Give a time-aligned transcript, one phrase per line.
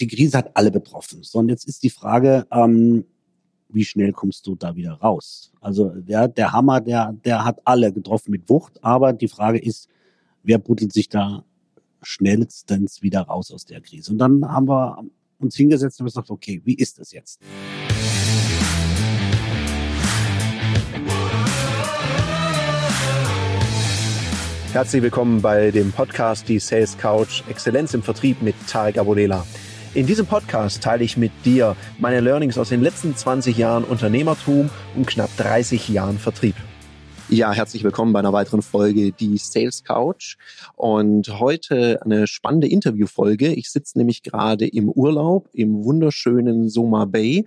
[0.00, 1.22] die Krise hat alle betroffen.
[1.22, 3.04] So, und jetzt ist die Frage, ähm,
[3.68, 5.52] wie schnell kommst du da wieder raus?
[5.60, 9.88] Also der, der Hammer, der, der hat alle getroffen mit Wucht, aber die Frage ist,
[10.42, 11.44] wer buddelt sich da
[12.02, 14.12] schnellstens wieder raus aus der Krise?
[14.12, 15.04] Und dann haben wir
[15.38, 17.40] uns hingesetzt und gesagt, okay, wie ist das jetzt?
[24.72, 29.44] Herzlich willkommen bei dem Podcast Die Sales Couch Exzellenz im Vertrieb mit Tarek Abodela.
[29.92, 34.70] In diesem Podcast teile ich mit dir meine Learnings aus den letzten 20 Jahren Unternehmertum
[34.94, 36.54] und knapp 30 Jahren Vertrieb.
[37.28, 40.36] Ja, herzlich willkommen bei einer weiteren Folge die Sales Couch
[40.76, 43.52] und heute eine spannende Interviewfolge.
[43.52, 47.46] Ich sitze nämlich gerade im Urlaub im wunderschönen Soma Bay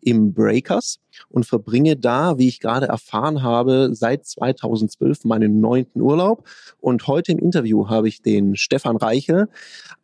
[0.00, 6.46] im Breakers und verbringe da, wie ich gerade erfahren habe, seit 2012 meinen neunten Urlaub.
[6.80, 9.48] Und heute im Interview habe ich den Stefan Reichel,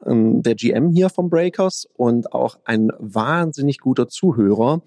[0.06, 4.82] ähm, der GM hier vom Breakers und auch ein wahnsinnig guter Zuhörer.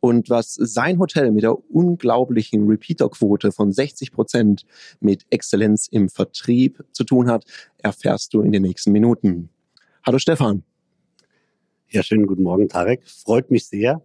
[0.00, 4.64] Und was sein Hotel mit der unglaublichen Repeater-Quote von 60 Prozent
[5.00, 7.44] mit Exzellenz im Vertrieb zu tun hat,
[7.78, 9.50] erfährst du in den nächsten Minuten.
[10.06, 10.62] Hallo Stefan.
[11.90, 13.00] Ja, schönen guten Morgen, Tarek.
[13.06, 14.02] Freut mich sehr,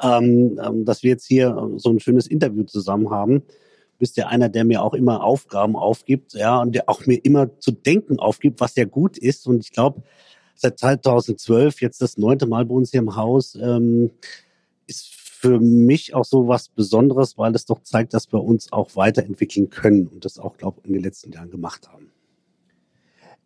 [0.00, 3.40] ähm, ähm dass wir jetzt hier so ein schönes Interview zusammen haben.
[3.40, 7.16] Du bist ja einer, der mir auch immer Aufgaben aufgibt, ja, und der auch mir
[7.16, 9.48] immer zu denken aufgibt, was ja gut ist.
[9.48, 10.04] Und ich glaube,
[10.54, 14.12] seit 2012, jetzt das neunte Mal bei uns hier im Haus, ähm,
[14.86, 18.94] ist für mich auch so was Besonderes, weil es doch zeigt, dass wir uns auch
[18.94, 22.12] weiterentwickeln können und das auch, glaube ich, in den letzten Jahren gemacht haben.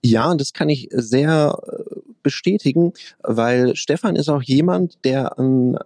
[0.05, 5.79] Ja, das kann ich sehr äh, bestätigen, weil Stefan ist auch jemand, der ein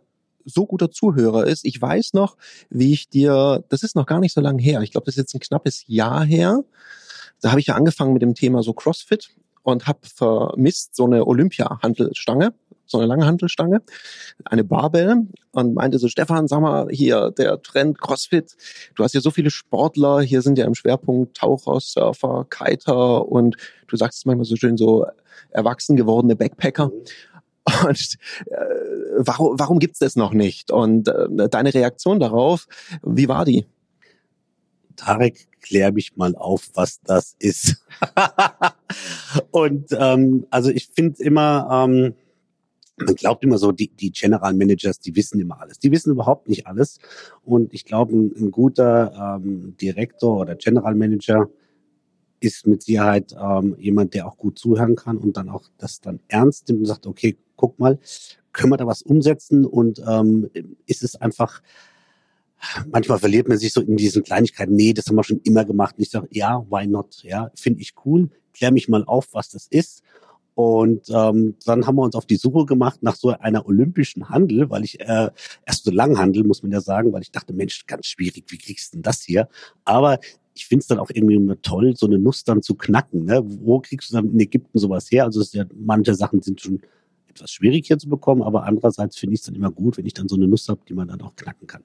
[0.47, 1.67] so guter Zuhörer ist.
[1.67, 2.39] Ich weiß noch,
[2.71, 5.19] wie ich dir, das ist noch gar nicht so lange her, ich glaube, das ist
[5.19, 6.65] jetzt ein knappes Jahr her,
[7.43, 9.31] da habe ich ja angefangen mit dem Thema so CrossFit
[9.63, 12.55] und habe vermisst so eine Olympia-Handelstange
[12.89, 13.83] so eine lange Handelstange,
[14.45, 18.57] eine Barbell und meinte so, Stefan, sag mal, hier der Trend CrossFit,
[18.95, 23.57] du hast ja so viele Sportler, hier sind ja im Schwerpunkt Taucher, Surfer, Kiter und
[23.87, 25.07] du sagst es manchmal so schön, so
[25.51, 26.91] erwachsen gewordene Backpacker.
[27.85, 28.57] Und äh,
[29.19, 30.71] warum, warum gibt's das noch nicht?
[30.71, 32.67] Und äh, deine Reaktion darauf,
[33.03, 33.67] wie war die?
[34.97, 37.85] Tarek, klär mich mal auf, was das ist.
[39.51, 42.15] und ähm, also ich finde immer, ähm,
[43.05, 45.79] man glaubt immer so, die, die General Managers, die wissen immer alles.
[45.79, 46.99] Die wissen überhaupt nicht alles.
[47.43, 51.49] Und ich glaube, ein, ein guter ähm, Direktor oder General Manager
[52.41, 56.21] ist mit Sicherheit ähm, jemand, der auch gut zuhören kann und dann auch das dann
[56.29, 57.99] ernst nimmt und sagt, okay, guck mal,
[58.53, 59.65] können wir da was umsetzen?
[59.65, 60.49] Und ähm,
[60.87, 61.63] ist es einfach,
[62.91, 65.97] manchmal verliert man sich so in diesen Kleinigkeiten, nee, das haben wir schon immer gemacht.
[65.97, 67.23] Und ich sage, ja, why not?
[67.23, 70.03] Ja, finde ich cool, klär mich mal auf, was das ist.
[70.59, 74.69] Und ähm, dann haben wir uns auf die Suche gemacht nach so einer olympischen Handel,
[74.71, 75.31] weil ich äh,
[75.65, 78.93] erst so Langhandel, muss man ja sagen, weil ich dachte, Mensch, ganz schwierig, wie kriegst
[78.93, 79.49] du denn das hier?
[79.85, 80.19] Aber
[80.55, 83.27] ich finde es dann auch irgendwie immer toll, so eine Nuss dann zu knacken.
[83.27, 83.41] Ne?
[83.45, 85.27] Wo kriegst du dann in Ägypten sowas her?
[85.27, 86.83] Also ja, manche Sachen sind schon
[87.29, 90.15] etwas schwierig hier zu bekommen, aber andererseits finde ich es dann immer gut, wenn ich
[90.15, 91.85] dann so eine Nuss habe, die man dann auch knacken kann.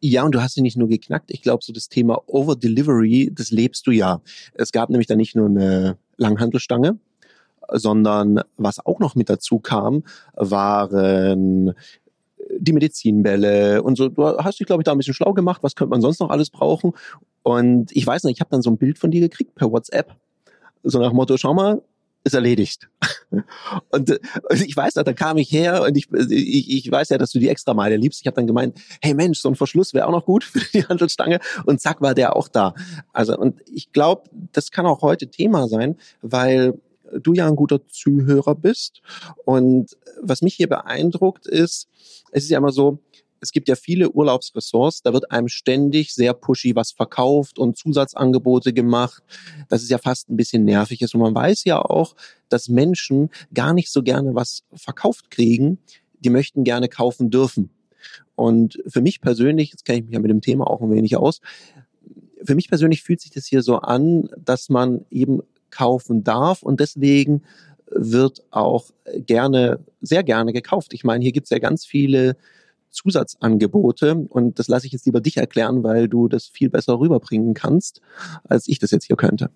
[0.00, 1.30] Ja, und du hast sie nicht nur geknackt.
[1.30, 4.22] Ich glaube, so das Thema Over Delivery, das lebst du ja.
[4.54, 6.98] Es gab nämlich da nicht nur eine Langhandelstange,
[7.72, 11.74] sondern was auch noch mit dazu kam, waren
[12.58, 14.08] die Medizinbälle und so.
[14.08, 15.62] Du hast dich, glaube ich, da ein bisschen schlau gemacht.
[15.62, 16.92] Was könnte man sonst noch alles brauchen?
[17.42, 20.14] Und ich weiß nicht, ich habe dann so ein Bild von dir gekriegt per WhatsApp.
[20.82, 21.82] So nach Motto, schau mal,
[22.24, 22.88] ist erledigt.
[23.88, 27.30] Und, und ich weiß, da kam ich her und ich, ich, ich weiß ja, dass
[27.30, 28.20] du die extra Meile liebst.
[28.20, 30.84] Ich habe dann gemeint, hey Mensch, so ein Verschluss wäre auch noch gut für die
[30.84, 32.74] Handelsstange und zack war der auch da.
[33.14, 36.78] Also und ich glaube, das kann auch heute Thema sein, weil
[37.20, 39.02] du ja ein guter Zuhörer bist.
[39.44, 41.88] Und was mich hier beeindruckt ist,
[42.30, 42.98] es ist ja immer so,
[43.40, 48.72] es gibt ja viele Urlaubsressorts, da wird einem ständig sehr pushy was verkauft und Zusatzangebote
[48.72, 49.22] gemacht.
[49.68, 51.14] Das ist ja fast ein bisschen nervig ist.
[51.14, 52.14] Und man weiß ja auch,
[52.48, 55.78] dass Menschen gar nicht so gerne was verkauft kriegen.
[56.20, 57.70] Die möchten gerne kaufen dürfen.
[58.36, 61.16] Und für mich persönlich, jetzt kenne ich mich ja mit dem Thema auch ein wenig
[61.16, 61.40] aus,
[62.44, 65.42] für mich persönlich fühlt sich das hier so an, dass man eben
[65.72, 67.42] kaufen darf und deswegen
[67.94, 68.90] wird auch
[69.26, 70.92] gerne, sehr gerne gekauft.
[70.94, 72.36] Ich meine, hier gibt es ja ganz viele
[72.90, 77.54] Zusatzangebote und das lasse ich jetzt lieber dich erklären, weil du das viel besser rüberbringen
[77.54, 78.00] kannst,
[78.44, 79.50] als ich das jetzt hier könnte.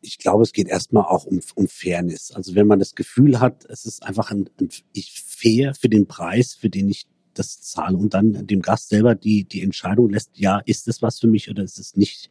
[0.00, 2.30] Ich glaube, es geht erstmal auch um, um Fairness.
[2.30, 4.68] Also wenn man das Gefühl hat, es ist einfach ein, ein,
[5.02, 9.44] fair für den Preis, für den ich das zahle und dann dem Gast selber die,
[9.44, 12.30] die Entscheidung lässt, ja, ist das was für mich oder ist es nicht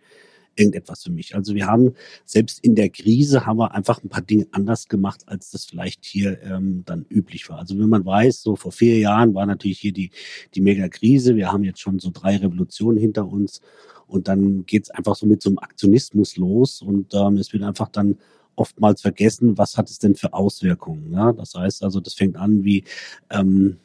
[0.56, 1.36] irgendetwas für mich.
[1.36, 1.94] Also wir haben
[2.26, 6.06] selbst in der Krise haben wir einfach ein paar Dinge anders gemacht, als das vielleicht
[6.06, 7.60] hier ähm, dann üblich war.
[7.60, 10.12] Also wenn man weiß, so vor vier Jahren war natürlich hier die,
[10.54, 11.36] die Mega-Krise.
[11.36, 13.62] Wir haben jetzt schon so drei Revolutionen hinter uns
[14.08, 17.90] und dann geht's einfach so mit so einem Aktionismus los und ähm, es wird einfach
[17.90, 18.18] dann
[18.56, 21.12] oftmals vergessen, was hat es denn für Auswirkungen.
[21.12, 21.34] Ja?
[21.34, 22.84] Das heißt also, das fängt an wie
[23.30, 23.78] ähm,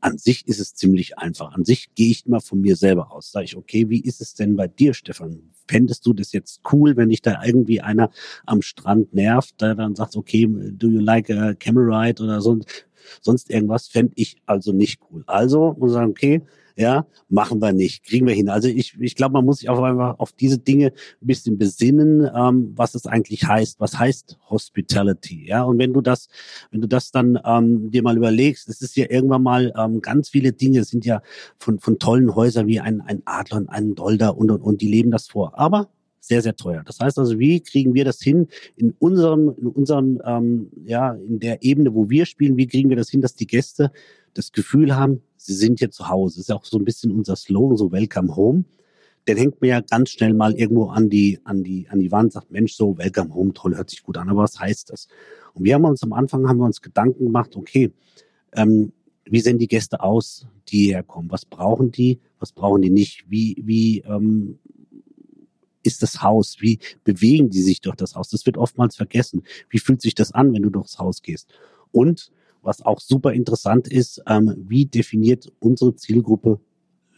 [0.00, 1.52] an sich ist es ziemlich einfach.
[1.52, 3.32] An sich gehe ich immer von mir selber aus.
[3.32, 5.40] Sage ich, okay, wie ist es denn bei dir, Stefan?
[5.66, 8.10] Fändest du das jetzt cool, wenn dich da irgendwie einer
[8.46, 12.58] am Strand nervt, der dann sagt, okay, do you like a camera ride oder so,
[13.20, 15.24] sonst irgendwas, fände ich also nicht cool.
[15.26, 16.42] Also muss ich sagen, okay,
[16.78, 18.48] ja, machen wir nicht, kriegen wir hin.
[18.48, 22.30] Also ich, ich glaube, man muss sich auch einfach auf diese Dinge ein bisschen besinnen,
[22.32, 23.80] ähm, was es eigentlich heißt.
[23.80, 25.44] Was heißt Hospitality?
[25.44, 26.28] Ja, und wenn du das,
[26.70, 30.28] wenn du das dann ähm, dir mal überlegst, es ist ja irgendwann mal ähm, ganz
[30.28, 31.20] viele Dinge sind ja
[31.58, 34.88] von von tollen Häusern wie ein ein Adler und ein Dolder und und und die
[34.88, 35.58] leben das vor.
[35.58, 35.88] Aber
[36.20, 36.82] sehr, sehr teuer.
[36.84, 41.40] Das heißt also, wie kriegen wir das hin in unserem, in unserem, ähm, ja, in
[41.40, 43.90] der Ebene, wo wir spielen, wie kriegen wir das hin, dass die Gäste
[44.34, 46.36] das Gefühl haben, sie sind hier zu Hause.
[46.36, 48.64] Das ist ja auch so ein bisschen unser Slogan, so Welcome Home.
[49.26, 52.32] Den hängt mir ja ganz schnell mal irgendwo an die, an die, an die Wand,
[52.32, 55.08] sagt, Mensch, so Welcome Home, toll, hört sich gut an, aber was heißt das?
[55.54, 57.92] Und wir haben uns am Anfang, haben wir uns Gedanken gemacht, okay,
[58.52, 58.92] ähm,
[59.24, 61.30] wie sehen die Gäste aus, die hierher kommen?
[61.30, 62.20] Was brauchen die?
[62.38, 63.24] Was brauchen die nicht?
[63.28, 64.58] Wie, wie ähm,
[65.82, 66.56] ist das Haus?
[66.60, 68.30] Wie bewegen die sich durch das Haus?
[68.30, 69.42] Das wird oftmals vergessen.
[69.68, 71.52] Wie fühlt sich das an, wenn du durchs Haus gehst?
[71.92, 72.30] Und
[72.62, 76.60] was auch super interessant ist, ähm, wie definiert unsere Zielgruppe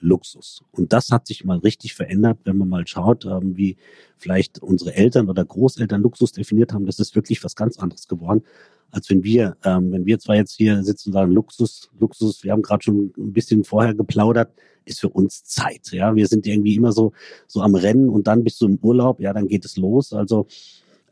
[0.01, 0.63] Luxus?
[0.73, 3.77] Und das hat sich mal richtig verändert, wenn man mal schaut, ähm, wie
[4.17, 6.87] vielleicht unsere Eltern oder Großeltern Luxus definiert haben.
[6.87, 8.43] Das ist wirklich was ganz anderes geworden,
[8.91, 12.53] als wenn wir, ähm, wenn wir zwar jetzt hier sitzen und sagen Luxus, Luxus, wir
[12.53, 14.53] haben gerade schon ein bisschen vorher geplaudert,
[14.85, 15.93] ist für uns Zeit.
[15.93, 17.13] Ja, wir sind irgendwie immer so
[17.47, 20.13] so am Rennen und dann bist du im Urlaub, ja, dann geht es los.
[20.13, 20.47] Also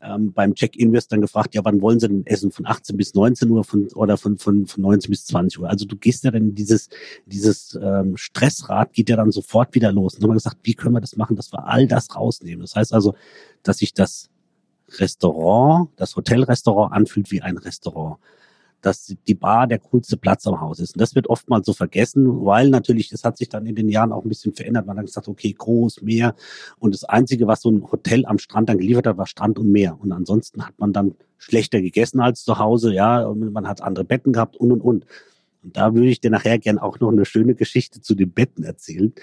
[0.01, 2.51] ähm, beim Check-in wirst dann gefragt, ja, wann wollen Sie denn essen?
[2.51, 5.69] Von 18 bis 19 Uhr von, oder von, von, von 19 bis 20 Uhr.
[5.69, 6.89] Also du gehst ja dann dieses,
[7.25, 10.15] dieses ähm, Stressrad geht ja dann sofort wieder los.
[10.15, 12.61] Und haben wir gesagt, wie können wir das machen, dass wir all das rausnehmen?
[12.61, 13.15] Das heißt also,
[13.63, 14.29] dass sich das
[14.97, 18.17] Restaurant, das Hotelrestaurant anfühlt wie ein Restaurant
[18.81, 20.95] dass die Bar der coolste Platz am Haus ist.
[20.95, 24.11] Und das wird oftmals so vergessen, weil natürlich, das hat sich dann in den Jahren
[24.11, 24.85] auch ein bisschen verändert.
[24.85, 26.35] Man hat gesagt, okay, groß, Meer.
[26.79, 29.71] Und das Einzige, was so ein Hotel am Strand dann geliefert hat, war Strand und
[29.71, 29.97] Meer.
[29.99, 33.25] Und ansonsten hat man dann schlechter gegessen als zu Hause, ja.
[33.25, 35.05] Und man hat andere Betten gehabt und und und.
[35.61, 38.63] Und da würde ich dir nachher gern auch noch eine schöne Geschichte zu den Betten
[38.63, 39.13] erzählen.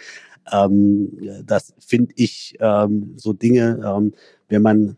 [0.53, 4.13] Ähm, das finde ich ähm, so Dinge, ähm,
[4.49, 4.97] wenn man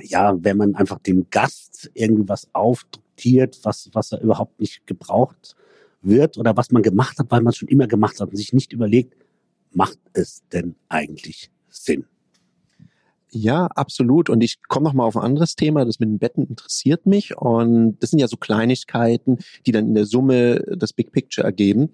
[0.00, 4.86] ja, wenn man einfach dem Gast irgendwie was aufdrückt, akzeptiert, was, was er überhaupt nicht
[4.86, 5.56] gebraucht
[6.02, 8.52] wird oder was man gemacht hat, weil man es schon immer gemacht hat und sich
[8.52, 9.14] nicht überlegt,
[9.72, 12.04] macht es denn eigentlich Sinn?
[13.30, 14.30] Ja, absolut.
[14.30, 15.84] Und ich komme noch mal auf ein anderes Thema.
[15.84, 17.36] Das mit den Betten interessiert mich.
[17.36, 21.90] Und das sind ja so Kleinigkeiten, die dann in der Summe das Big Picture ergeben.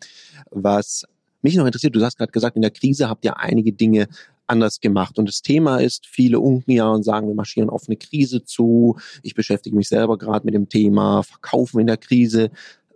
[0.50, 1.06] Was
[1.40, 4.08] mich noch interessiert, du hast gerade gesagt, in der Krise habt ihr einige Dinge
[4.50, 5.18] anders gemacht.
[5.18, 8.98] Und das Thema ist, viele unken ja und sagen, wir marschieren auf eine Krise zu.
[9.22, 12.50] Ich beschäftige mich selber gerade mit dem Thema Verkaufen in der Krise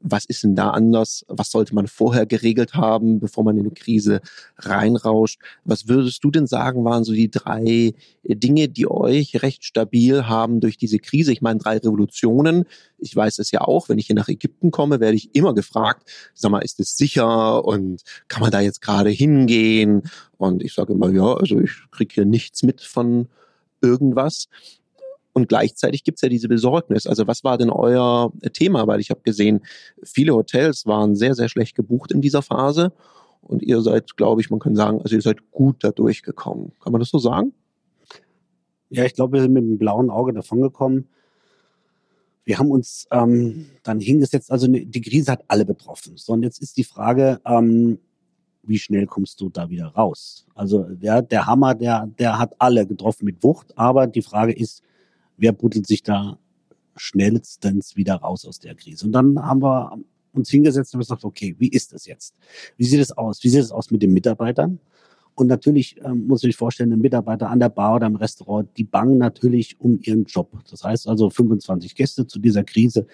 [0.06, 1.24] was ist denn da anders?
[1.28, 4.20] Was sollte man vorher geregelt haben, bevor man in eine Krise
[4.58, 5.40] reinrauscht?
[5.64, 10.60] Was würdest du denn sagen, waren so die drei Dinge, die euch recht stabil haben
[10.60, 11.32] durch diese Krise?
[11.32, 12.66] Ich meine, drei Revolutionen.
[12.98, 16.10] Ich weiß es ja auch, wenn ich hier nach Ägypten komme, werde ich immer gefragt,
[16.34, 20.02] sag mal, ist es sicher und kann man da jetzt gerade hingehen?
[20.36, 23.28] Und ich sage immer, ja, also ich kriege hier nichts mit von
[23.80, 24.48] irgendwas.
[25.34, 27.06] Und gleichzeitig gibt's ja diese Besorgnis.
[27.06, 28.86] Also was war denn euer Thema?
[28.86, 29.62] Weil ich habe gesehen,
[30.02, 32.92] viele Hotels waren sehr, sehr schlecht gebucht in dieser Phase.
[33.42, 36.72] Und ihr seid, glaube ich, man kann sagen, also ihr seid gut da durchgekommen.
[36.80, 37.52] Kann man das so sagen?
[38.90, 41.08] Ja, ich glaube, wir sind mit dem blauen Auge davongekommen.
[42.44, 46.16] Wir haben uns ähm, dann hingesetzt, also ne, die Krise hat alle betroffen.
[46.16, 47.98] So, und jetzt ist die Frage, ähm,
[48.62, 50.46] wie schnell kommst du da wieder raus?
[50.54, 54.82] Also der, der Hammer, der, der hat alle getroffen mit Wucht, aber die Frage ist,
[55.36, 56.38] wer buddelt sich da
[56.96, 59.06] schnellstens wieder raus aus der Krise?
[59.06, 59.98] Und dann haben wir
[60.32, 62.34] uns hingesetzt und gesagt, okay, wie ist das jetzt?
[62.76, 63.42] Wie sieht es aus?
[63.44, 64.80] Wie sieht es aus mit den Mitarbeitern?
[65.36, 68.68] Und natürlich ähm, muss ich sich vorstellen, ein Mitarbeiter an der Bar oder im Restaurant,
[68.76, 70.50] die bangen natürlich um ihren Job.
[70.70, 73.06] Das heißt also 25 Gäste zu dieser Krise.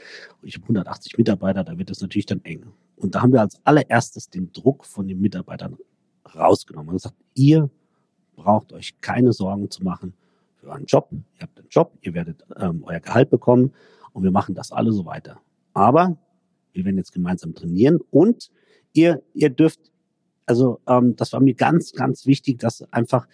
[0.42, 2.66] Ich habe 180 Mitarbeiter, da wird das natürlich dann eng.
[2.96, 5.78] Und da haben wir als allererstes den Druck von den Mitarbeitern
[6.34, 7.70] rausgenommen und gesagt, ihr
[8.36, 10.12] braucht euch keine Sorgen zu machen
[10.60, 11.08] für einen Job.
[11.10, 13.72] Ihr habt einen Job, ihr werdet ähm, euer Gehalt bekommen
[14.12, 15.40] und wir machen das alle so weiter.
[15.72, 16.16] Aber
[16.72, 18.50] wir werden jetzt gemeinsam trainieren und
[18.92, 19.80] ihr, ihr dürft,
[20.46, 23.26] also ähm, das war mir ganz, ganz wichtig, dass einfach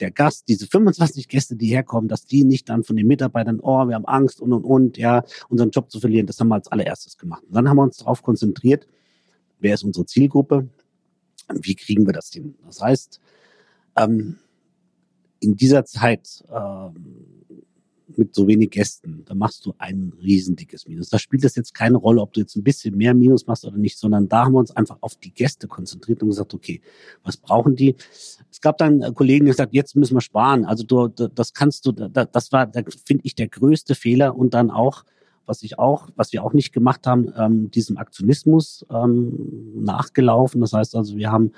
[0.00, 3.88] der Gast, diese 25 Gäste, die herkommen, dass die nicht dann von den Mitarbeitern, oh,
[3.88, 6.68] wir haben Angst und und und, ja, unseren Job zu verlieren, das haben wir als
[6.68, 7.42] allererstes gemacht.
[7.44, 8.86] Und dann haben wir uns darauf konzentriert,
[9.58, 10.68] wer ist unsere Zielgruppe,
[11.52, 12.54] wie kriegen wir das hin.
[12.64, 13.20] Das heißt,
[13.96, 14.38] ähm,
[15.40, 16.94] in dieser Zeit ähm,
[18.16, 21.08] mit so wenig Gästen, da machst du ein riesendickes Minus.
[21.08, 23.76] Da spielt es jetzt keine Rolle, ob du jetzt ein bisschen mehr Minus machst oder
[23.76, 26.80] nicht, sondern da haben wir uns einfach auf die Gäste konzentriert und gesagt, okay,
[27.22, 27.94] was brauchen die?
[28.50, 30.64] Es gab dann äh, Kollegen, die gesagt, jetzt müssen wir sparen.
[30.64, 34.70] Also du, das kannst du, das war, da finde ich, der größte Fehler und dann
[34.70, 35.04] auch,
[35.46, 40.60] was ich auch, was wir auch nicht gemacht haben, ähm, diesem Aktionismus ähm, nachgelaufen.
[40.60, 41.52] Das heißt also, wir haben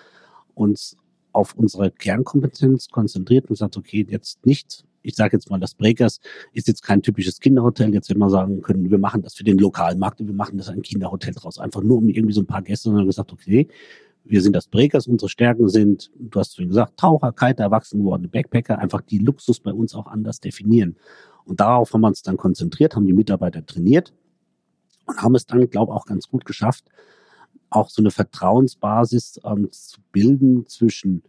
[0.55, 0.97] uns
[1.33, 6.21] auf unsere Kernkompetenz konzentriert und gesagt, okay, jetzt nicht ich sage jetzt mal, das Breakers
[6.53, 7.93] ist jetzt kein typisches Kinderhotel.
[7.95, 10.59] Jetzt wenn wir sagen können, wir machen das für den lokalen Markt und wir machen
[10.59, 11.59] das ein Kinderhotel draus.
[11.59, 13.69] Einfach nur um irgendwie so ein paar Gäste, sondern gesagt, okay,
[14.25, 18.29] wir sind das Breakers, unsere Stärken sind, du hast vorhin gesagt, Taucher, Kiter, erwachsen gewordene
[18.29, 20.97] Backpacker, einfach die Luxus bei uns auch anders definieren.
[21.45, 24.13] Und darauf haben wir uns dann konzentriert, haben die Mitarbeiter trainiert
[25.07, 26.85] und haben es dann, glaube ich, auch ganz gut geschafft,
[27.71, 31.23] auch so eine Vertrauensbasis ähm, zu bilden zwischen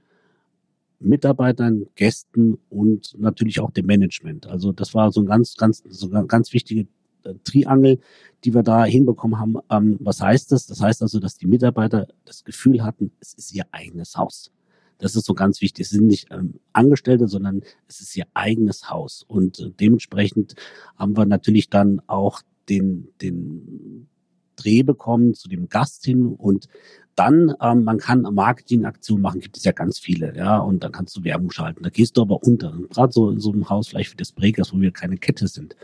[1.00, 4.48] Mitarbeitern, Gästen und natürlich auch dem Management.
[4.48, 6.88] Also das war so ein ganz, ganz, so ein ganz wichtige
[7.24, 8.00] äh, Triangel,
[8.44, 9.56] die wir da hinbekommen haben.
[9.70, 10.68] Ähm, was heißt das?
[10.68, 14.52] Das heißt also, dass die Mitarbeiter das Gefühl hatten, es ist ihr eigenes Haus.
[14.98, 15.86] Das ist so ganz wichtig.
[15.86, 19.26] Es sind nicht ähm, Angestellte, sondern es ist ihr eigenes Haus.
[19.28, 20.56] Und äh, dementsprechend
[20.96, 24.08] haben wir natürlich dann auch den, den
[24.56, 26.68] Dreh bekommen zu dem Gast hin und
[27.16, 31.16] dann, ähm, man kann Marketingaktionen machen, gibt es ja ganz viele, ja, und dann kannst
[31.18, 31.84] du Werbung schalten.
[31.84, 32.72] Da gehst du aber unter.
[32.90, 35.76] Gerade so in so einem Haus vielleicht wie das Breakers, wo wir keine Kette sind.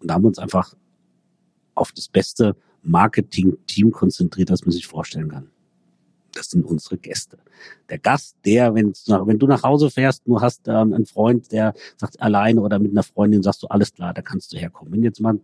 [0.00, 0.74] Und da haben wir uns einfach
[1.74, 5.50] auf das beste Marketing-Team konzentriert, das man sich vorstellen kann
[6.32, 7.38] das sind unsere Gäste.
[7.88, 11.74] Der Gast, der, wenn, wenn du nach Hause fährst, du hast ähm, einen Freund, der
[11.96, 14.92] sagt alleine oder mit einer Freundin, sagst du, alles klar, da kannst du herkommen.
[14.92, 15.40] Wenn jetzt mal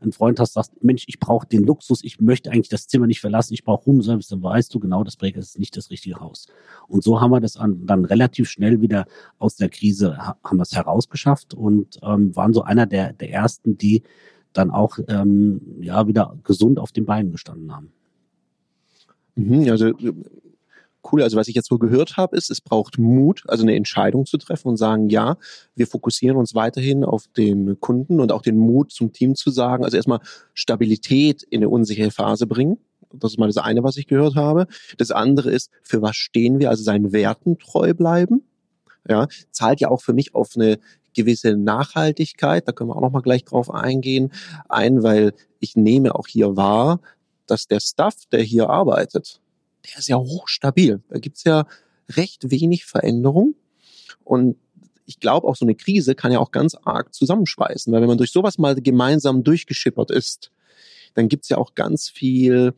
[0.00, 3.20] einen Freund hast, sagst, Mensch, ich brauche den Luxus, ich möchte eigentlich das Zimmer nicht
[3.20, 6.46] verlassen, ich brauche Roomservice, dann weißt du genau, das Breaker ist nicht das richtige Haus.
[6.86, 9.06] Und so haben wir das dann relativ schnell wieder
[9.38, 13.76] aus der Krise, haben wir es herausgeschafft und ähm, waren so einer der, der ersten,
[13.76, 14.02] die
[14.52, 17.92] dann auch ähm, ja wieder gesund auf den Beinen gestanden haben.
[19.38, 19.92] Mhm, also
[21.12, 21.22] cool.
[21.22, 24.36] Also was ich jetzt so gehört habe, ist, es braucht Mut, also eine Entscheidung zu
[24.36, 25.36] treffen und sagen, ja,
[25.74, 29.84] wir fokussieren uns weiterhin auf den Kunden und auch den Mut zum Team zu sagen,
[29.84, 30.20] also erstmal
[30.54, 32.78] Stabilität in eine unsichere Phase bringen.
[33.12, 34.66] Das ist mal das eine, was ich gehört habe.
[34.98, 38.42] Das andere ist, für was stehen wir, also seinen Werten treu bleiben.
[39.08, 40.78] Ja, zahlt ja auch für mich auf eine
[41.14, 44.30] gewisse Nachhaltigkeit, da können wir auch noch mal gleich drauf eingehen,
[44.68, 47.00] ein, weil ich nehme auch hier wahr,
[47.50, 49.40] dass der Staff, der hier arbeitet,
[49.86, 51.02] der ist ja hochstabil.
[51.08, 51.66] Da gibt's ja
[52.10, 53.54] recht wenig Veränderung.
[54.24, 54.56] Und
[55.06, 58.18] ich glaube, auch so eine Krise kann ja auch ganz arg zusammenschweißen, weil wenn man
[58.18, 60.50] durch sowas mal gemeinsam durchgeschippert ist,
[61.14, 62.74] dann gibt's ja auch ganz viel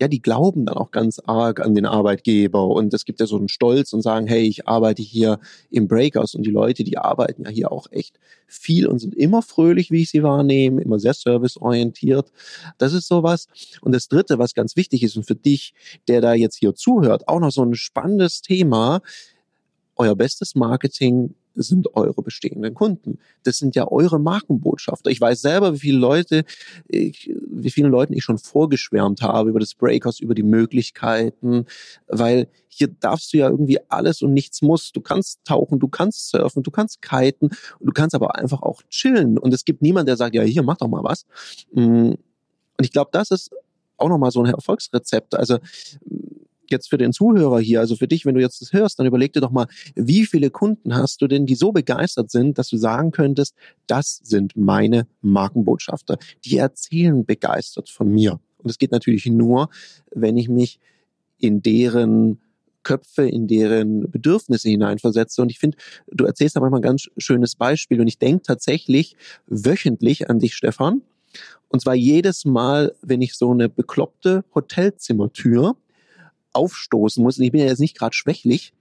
[0.00, 3.36] ja, die glauben dann auch ganz arg an den Arbeitgeber und es gibt ja so
[3.36, 5.38] einen Stolz und sagen, hey, ich arbeite hier
[5.70, 9.42] im Breakers und die Leute, die arbeiten ja hier auch echt viel und sind immer
[9.42, 12.32] fröhlich, wie ich sie wahrnehme, immer sehr serviceorientiert.
[12.78, 13.46] Das ist sowas.
[13.82, 15.74] Und das dritte, was ganz wichtig ist und für dich,
[16.08, 19.02] der da jetzt hier zuhört, auch noch so ein spannendes Thema,
[20.00, 23.18] euer bestes Marketing sind eure bestehenden Kunden.
[23.42, 25.10] Das sind ja eure Markenbotschafter.
[25.10, 26.44] Ich weiß selber, wie viele Leute,
[26.88, 31.66] ich, wie vielen Leuten ich schon vorgeschwärmt habe über das Breakers, über die Möglichkeiten,
[32.08, 34.90] weil hier darfst du ja irgendwie alles und nichts muss.
[34.92, 39.36] Du kannst tauchen, du kannst surfen, du kannst kiten du kannst aber einfach auch chillen.
[39.36, 41.26] Und es gibt niemanden, der sagt, ja, hier, mach doch mal was.
[41.72, 42.12] Mm.
[42.12, 43.50] Und ich glaube, das ist
[43.98, 45.34] auch nochmal so ein Erfolgsrezept.
[45.34, 45.58] Also
[46.72, 49.32] jetzt für den Zuhörer hier, also für dich, wenn du jetzt das hörst, dann überleg
[49.32, 52.76] dir doch mal, wie viele Kunden hast du denn, die so begeistert sind, dass du
[52.76, 53.54] sagen könntest,
[53.86, 56.18] das sind meine Markenbotschafter.
[56.44, 58.40] Die erzählen begeistert von mir.
[58.58, 59.68] Und es geht natürlich nur,
[60.10, 60.78] wenn ich mich
[61.38, 62.38] in deren
[62.82, 65.42] Köpfe, in deren Bedürfnisse hineinversetze.
[65.42, 65.76] Und ich finde,
[66.08, 68.00] du erzählst da manchmal ein ganz schönes Beispiel.
[68.00, 71.02] Und ich denke tatsächlich wöchentlich an dich, Stefan.
[71.68, 75.76] Und zwar jedes Mal, wenn ich so eine bekloppte Hotelzimmertür
[76.52, 77.38] aufstoßen muss.
[77.38, 78.72] Und ich bin ja jetzt nicht gerade schwächlich.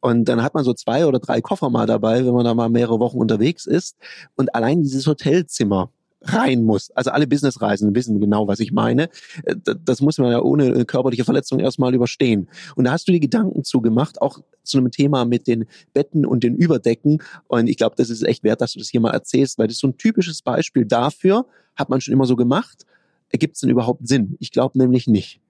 [0.00, 2.68] Und dann hat man so zwei oder drei Koffer mal dabei, wenn man da mal
[2.68, 3.96] mehrere Wochen unterwegs ist.
[4.36, 5.90] Und allein dieses Hotelzimmer
[6.22, 6.90] rein muss.
[6.92, 9.04] Also alle Businessreisenden wissen genau, was ich meine.
[9.44, 12.48] Äh, das muss man ja ohne körperliche Verletzung erstmal überstehen.
[12.74, 16.42] Und da hast du die Gedanken zugemacht, auch zu einem Thema mit den Betten und
[16.42, 17.22] den Überdecken.
[17.46, 19.76] Und ich glaube, das ist echt wert, dass du das hier mal erzählst, weil das
[19.76, 21.46] ist so ein typisches Beispiel dafür,
[21.76, 22.84] hat man schon immer so gemacht.
[23.30, 24.36] Ergibt es denn überhaupt Sinn?
[24.40, 25.40] Ich glaube nämlich nicht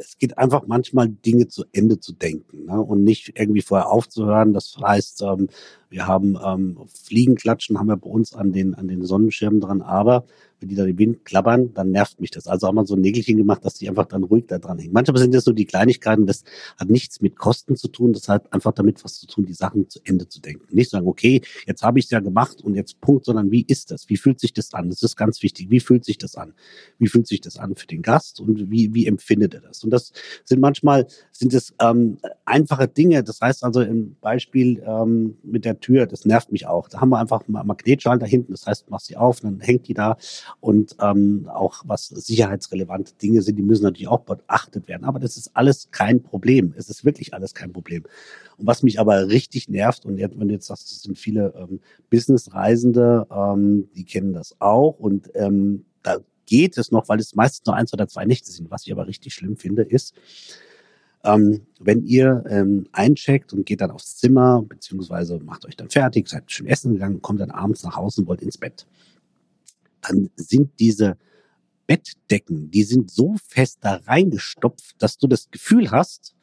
[0.00, 2.80] es geht einfach manchmal Dinge zu Ende zu denken ne?
[2.80, 4.54] und nicht irgendwie vorher aufzuhören.
[4.54, 5.48] Das heißt, ähm,
[5.90, 10.24] wir haben ähm, Fliegenklatschen haben wir bei uns an den an den Sonnenschirmen dran, aber
[10.60, 12.46] wenn die da den Wind klappern, dann nervt mich das.
[12.46, 14.92] Also haben wir so ein Nägelchen gemacht, dass die einfach dann ruhig da dran hängen.
[14.92, 16.44] Manchmal sind das so die Kleinigkeiten, das
[16.78, 19.88] hat nichts mit Kosten zu tun, das hat einfach damit was zu tun, die Sachen
[19.88, 20.66] zu Ende zu denken.
[20.74, 23.90] Nicht sagen, okay, jetzt habe ich es ja gemacht und jetzt Punkt, sondern wie ist
[23.90, 24.08] das?
[24.08, 24.90] Wie fühlt sich das an?
[24.90, 25.70] Das ist ganz wichtig.
[25.70, 26.52] Wie fühlt sich das an?
[26.98, 29.82] Wie fühlt sich das an für den Gast und wie, wie empfindet er das?
[29.82, 30.12] Und das
[30.44, 31.06] sind manchmal,
[31.40, 33.24] sind es ähm, einfache Dinge.
[33.24, 36.86] Das heißt also im Beispiel ähm, mit der Tür, das nervt mich auch.
[36.86, 39.94] Da haben wir einfach einen Magnetschalter hinten, das heißt, mach sie auf, dann hängt die
[39.94, 40.18] da
[40.60, 45.04] und ähm, auch was sicherheitsrelevante Dinge sind, die müssen natürlich auch beachtet werden.
[45.04, 46.74] Aber das ist alles kein Problem.
[46.76, 48.02] Es ist wirklich alles kein Problem.
[48.58, 51.80] Und was mich aber richtig nervt, und wenn du jetzt sagst, es sind viele ähm,
[52.10, 57.64] Businessreisende, ähm, die kennen das auch und ähm, da geht es noch, weil es meistens
[57.64, 58.70] nur eins oder zwei Nächte sind.
[58.70, 60.14] Was ich aber richtig schlimm finde, ist,
[61.24, 66.28] ähm, wenn ihr ähm, eincheckt und geht dann aufs Zimmer, beziehungsweise macht euch dann fertig,
[66.28, 68.86] seid schön essen gegangen, kommt dann abends nach Hause und wollt ins Bett,
[70.00, 71.16] dann sind diese
[71.86, 76.34] Bettdecken, die sind so fest da reingestopft, dass du das Gefühl hast,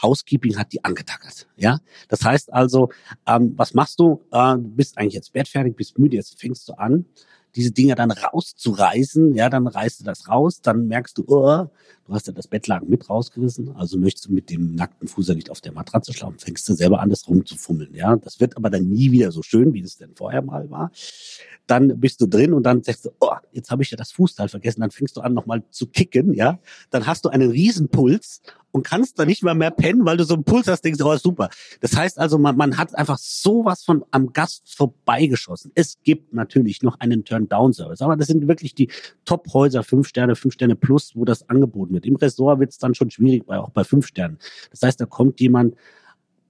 [0.00, 1.46] Housekeeping hat die angetackert.
[1.56, 2.90] Ja, das heißt also,
[3.26, 4.22] ähm, was machst du?
[4.32, 7.06] Äh, du bist eigentlich jetzt bettfertig, bist müde, jetzt fängst du an,
[7.56, 9.34] diese Dinger dann rauszureißen.
[9.34, 11.66] Ja, dann reißt du das raus, dann merkst du, oh,
[12.06, 15.34] du hast ja das Bettlaken mit rausgerissen, also möchtest du mit dem nackten Fuß ja
[15.34, 17.94] nicht auf der Matratze schlafen, fängst du selber an, das rumzufummeln.
[17.94, 20.90] Ja, das wird aber dann nie wieder so schön, wie das denn vorher mal war.
[21.66, 24.48] Dann bist du drin und dann sagst du, oh, jetzt habe ich ja das Fußteil
[24.48, 24.82] vergessen.
[24.82, 26.34] Dann fängst du an, nochmal zu kicken.
[26.34, 26.58] Ja,
[26.90, 28.42] dann hast du einen Riesenpuls
[28.74, 31.08] und kannst da nicht mal mehr pennen, weil du so einen Puls hast, denkst du,
[31.08, 31.48] oh, super.
[31.80, 35.70] Das heißt also, man, man hat einfach sowas von am Gast vorbeigeschossen.
[35.76, 38.88] Es gibt natürlich noch einen Turn-Down-Service, aber das sind wirklich die
[39.26, 42.04] Top-Häuser, fünf Sterne, fünf Sterne plus, wo das angeboten wird.
[42.04, 44.38] Im Ressort wird es dann schon schwierig, bei, auch bei fünf Sternen.
[44.72, 45.76] Das heißt, da kommt jemand,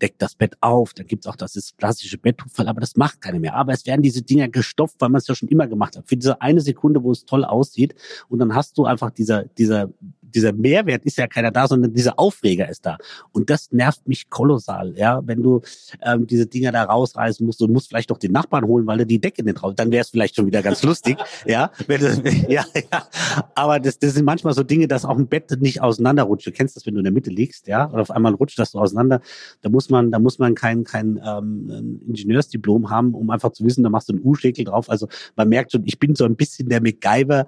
[0.00, 3.38] deckt das Bett auf, dann gibt's auch das ist klassische Betttupferl, aber das macht keiner
[3.38, 3.54] mehr.
[3.54, 6.08] Aber es werden diese Dinger gestopft, weil man es ja schon immer gemacht hat.
[6.08, 7.94] Für diese eine Sekunde, wo es toll aussieht
[8.30, 9.90] und dann hast du einfach dieser, dieser
[10.34, 12.98] dieser Mehrwert ist ja keiner da, sondern dieser Aufreger ist da.
[13.32, 15.60] Und das nervt mich kolossal, ja, wenn du
[16.02, 19.06] ähm, diese Dinger da rausreißen musst und musst vielleicht doch den Nachbarn holen, weil er
[19.06, 22.20] die Decke nicht raus, dann wäre es vielleicht schon wieder ganz lustig, ja, wenn das,
[22.48, 23.08] ja, ja,
[23.54, 26.46] aber das, das sind manchmal so Dinge, dass auch ein Bett nicht auseinanderrutscht.
[26.46, 28.72] Du kennst das, wenn du in der Mitte liegst, ja, und auf einmal rutscht das
[28.72, 29.20] so auseinander.
[29.62, 33.82] Da muss man, da muss man kein kein ähm, Ingenieursdiplom haben, um einfach zu wissen,
[33.82, 34.88] da machst du einen U-Schäkel drauf.
[34.88, 37.46] Also man merkt schon, ich bin so ein bisschen der MacGyver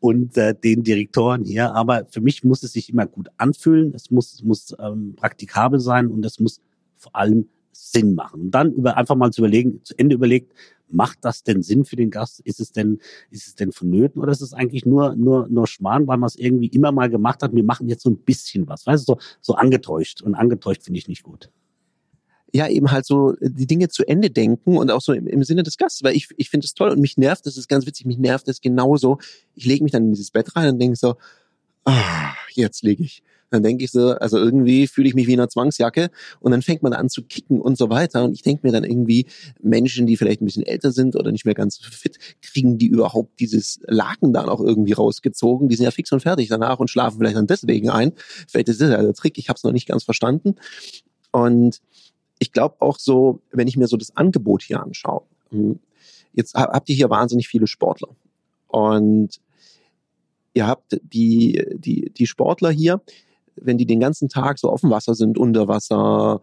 [0.00, 4.10] und äh, den Direktoren hier, aber für mich muss es sich immer gut anfühlen, es
[4.10, 6.60] muss, muss ähm, praktikabel sein und es muss
[6.96, 8.40] vor allem Sinn machen.
[8.40, 10.52] Und dann über, einfach mal zu überlegen, zu Ende überlegt,
[10.88, 12.40] macht das denn Sinn für den Gast?
[12.40, 12.98] Ist es denn,
[13.30, 16.36] ist es denn vonnöten oder ist es eigentlich nur, nur, nur Schmarrn, weil man es
[16.36, 17.54] irgendwie immer mal gemacht hat?
[17.54, 20.20] Wir machen jetzt so ein bisschen was, weißt du, so, so angetäuscht.
[20.20, 21.50] Und angetäuscht finde ich nicht gut
[22.52, 25.62] ja eben halt so die Dinge zu Ende denken und auch so im, im Sinne
[25.62, 28.06] des Gastes, weil ich, ich finde es toll und mich nervt, das ist ganz witzig,
[28.06, 29.18] mich nervt das genauso.
[29.54, 31.16] Ich lege mich dann in dieses Bett rein und denke so,
[31.86, 33.22] ah, jetzt lege ich.
[33.50, 36.62] Dann denke ich so, also irgendwie fühle ich mich wie in einer Zwangsjacke und dann
[36.62, 38.24] fängt man an zu kicken und so weiter.
[38.24, 39.26] Und ich denke mir dann irgendwie,
[39.62, 43.38] Menschen, die vielleicht ein bisschen älter sind oder nicht mehr ganz fit, kriegen die überhaupt
[43.38, 45.68] dieses Laken dann auch irgendwie rausgezogen.
[45.68, 48.12] Die sind ja fix und fertig danach und schlafen vielleicht dann deswegen ein.
[48.48, 50.56] Vielleicht ist das ja der Trick, ich habe es noch nicht ganz verstanden.
[51.30, 51.80] Und
[52.40, 55.78] ich glaube auch so, wenn ich mir so das Angebot hier anschaue, hm,
[56.32, 58.08] jetzt habt ihr hier wahnsinnig viele Sportler.
[58.66, 59.40] Und
[60.56, 63.02] ihr habt die, die, die Sportler hier,
[63.56, 66.40] wenn die den ganzen Tag so auf dem Wasser sind, unter Wasser,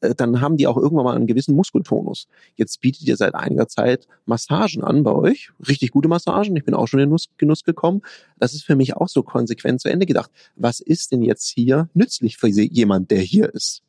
[0.00, 2.28] äh, dann haben die auch irgendwann mal einen gewissen Muskeltonus.
[2.56, 6.56] Jetzt bietet ihr seit einiger Zeit Massagen an bei euch, richtig gute Massagen.
[6.56, 8.00] Ich bin auch schon in den Genuss gekommen.
[8.38, 10.30] Das ist für mich auch so konsequent zu Ende gedacht.
[10.56, 13.82] Was ist denn jetzt hier nützlich für jemand, der hier ist?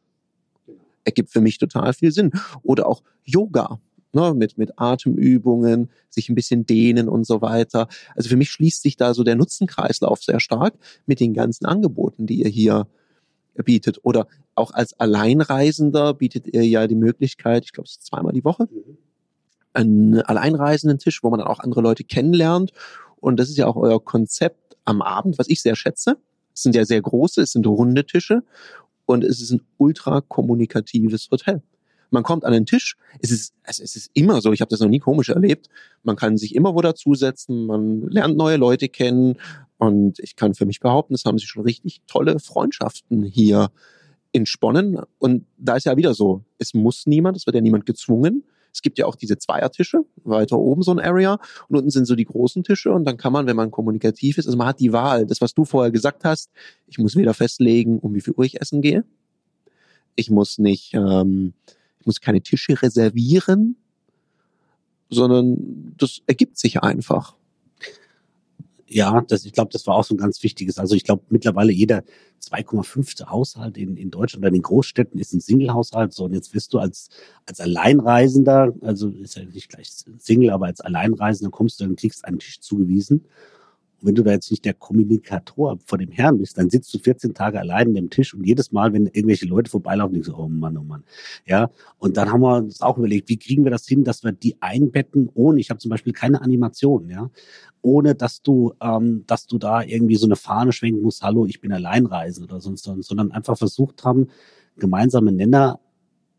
[1.05, 2.31] Ergibt für mich total viel Sinn.
[2.63, 3.79] Oder auch Yoga
[4.15, 7.87] ne, mit, mit Atemübungen, sich ein bisschen dehnen und so weiter.
[8.15, 10.73] Also für mich schließt sich da so der Nutzenkreislauf sehr stark
[11.05, 12.87] mit den ganzen Angeboten, die ihr hier
[13.63, 13.99] bietet.
[14.03, 18.43] Oder auch als Alleinreisender bietet ihr ja die Möglichkeit, ich glaube, es ist zweimal die
[18.43, 18.67] Woche,
[19.73, 22.71] einen alleinreisenden Tisch, wo man dann auch andere Leute kennenlernt.
[23.17, 26.17] Und das ist ja auch euer Konzept am Abend, was ich sehr schätze.
[26.53, 28.43] Es sind ja sehr große, es sind runde Tische
[29.05, 31.61] und es ist ein ultra kommunikatives Hotel.
[32.09, 32.95] Man kommt an den Tisch.
[33.19, 34.51] Es ist, es ist immer so.
[34.53, 35.69] Ich habe das noch nie komisch erlebt.
[36.03, 37.65] Man kann sich immer wo dazusetzen.
[37.65, 39.37] Man lernt neue Leute kennen.
[39.77, 43.71] Und ich kann für mich behaupten, es haben sich schon richtig tolle Freundschaften hier
[44.31, 44.99] entsponnen.
[45.19, 48.43] Und da ist ja wieder so, es muss niemand, es wird ja niemand gezwungen.
[48.75, 51.39] Es gibt ja auch diese Zweiertische, weiter oben so ein Area
[51.69, 54.47] und unten sind so die großen Tische und dann kann man, wenn man kommunikativ ist,
[54.47, 56.51] also man hat die Wahl, das was du vorher gesagt hast,
[56.85, 59.05] ich muss weder festlegen, um wie viel Uhr ich essen gehe,
[60.17, 61.53] ich muss nicht, ähm,
[62.05, 63.75] muss keine Tische reservieren,
[65.09, 67.35] sondern das ergibt sich einfach.
[68.87, 70.77] Ja, das, ich glaube, das war auch so ein ganz wichtiges.
[70.77, 72.03] Also ich glaube, mittlerweile jeder
[72.43, 73.25] 2,5.
[73.27, 76.13] Haushalt in, in Deutschland oder in den Großstädten ist ein Single-Haushalt.
[76.13, 77.09] So, und jetzt wirst du als,
[77.47, 79.89] als Alleinreisender, also ist ja nicht gleich
[80.19, 83.25] Single, aber als Alleinreisender kommst du und kriegst einen Tisch zugewiesen
[84.01, 87.33] wenn du da jetzt nicht der Kommunikator vor dem Herrn bist, dann sitzt du 14
[87.33, 90.47] Tage allein an dem Tisch und jedes Mal, wenn irgendwelche Leute vorbeilaufen, denkst du, oh
[90.47, 91.03] Mann, oh Mann.
[91.45, 94.31] Ja, und dann haben wir uns auch überlegt, wie kriegen wir das hin, dass wir
[94.31, 97.29] die einbetten, ohne, ich habe zum Beispiel keine Animation, ja,
[97.81, 101.61] ohne dass du, ähm, dass du da irgendwie so eine Fahne schwenken musst, hallo, ich
[101.61, 104.27] bin Alleinreisend oder sonst, sondern einfach versucht haben,
[104.77, 105.79] gemeinsame Nenner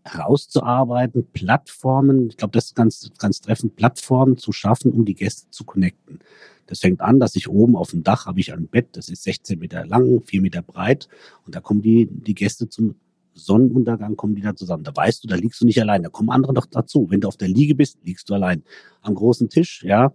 [0.06, 5.50] herauszuarbeiten, Plattformen, ich glaube, das ist ganz, ganz treffend, Plattformen zu schaffen, um die Gäste
[5.50, 6.20] zu connecten.
[6.66, 9.22] Das fängt an, dass ich oben auf dem Dach habe ich ein Bett, das ist
[9.22, 11.08] 16 Meter lang, 4 Meter breit
[11.44, 12.96] und da kommen die, die Gäste zum
[13.36, 14.82] Sonnenuntergang kommen die da zusammen.
[14.82, 16.02] Da weißt du, da liegst du nicht allein.
[16.02, 17.06] Da kommen andere noch dazu.
[17.10, 18.62] Wenn du auf der Liege bist, liegst du allein.
[19.02, 20.12] Am großen Tisch, ja,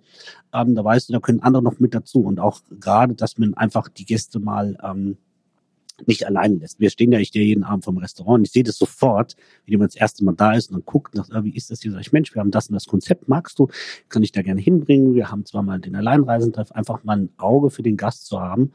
[0.54, 2.22] ähm, da weißt du, da können andere noch mit dazu.
[2.22, 5.18] Und auch gerade, dass man einfach die Gäste mal ähm,
[6.08, 6.80] nicht allein lässt.
[6.80, 9.36] Wir stehen ja, ich stehe jeden Abend vom Restaurant und ich sehe das sofort,
[9.66, 11.82] wie jemand das erste Mal da ist und dann guckt, nach, ah, wie ist das
[11.82, 11.92] hier?
[11.92, 13.68] Sag ich, Mensch, wir haben das und das Konzept, magst du?
[14.10, 15.16] Kann ich da gerne hinbringen?
[15.16, 18.72] Wir haben zwar mal den Alleinreisentreff, einfach mal ein Auge für den Gast zu haben.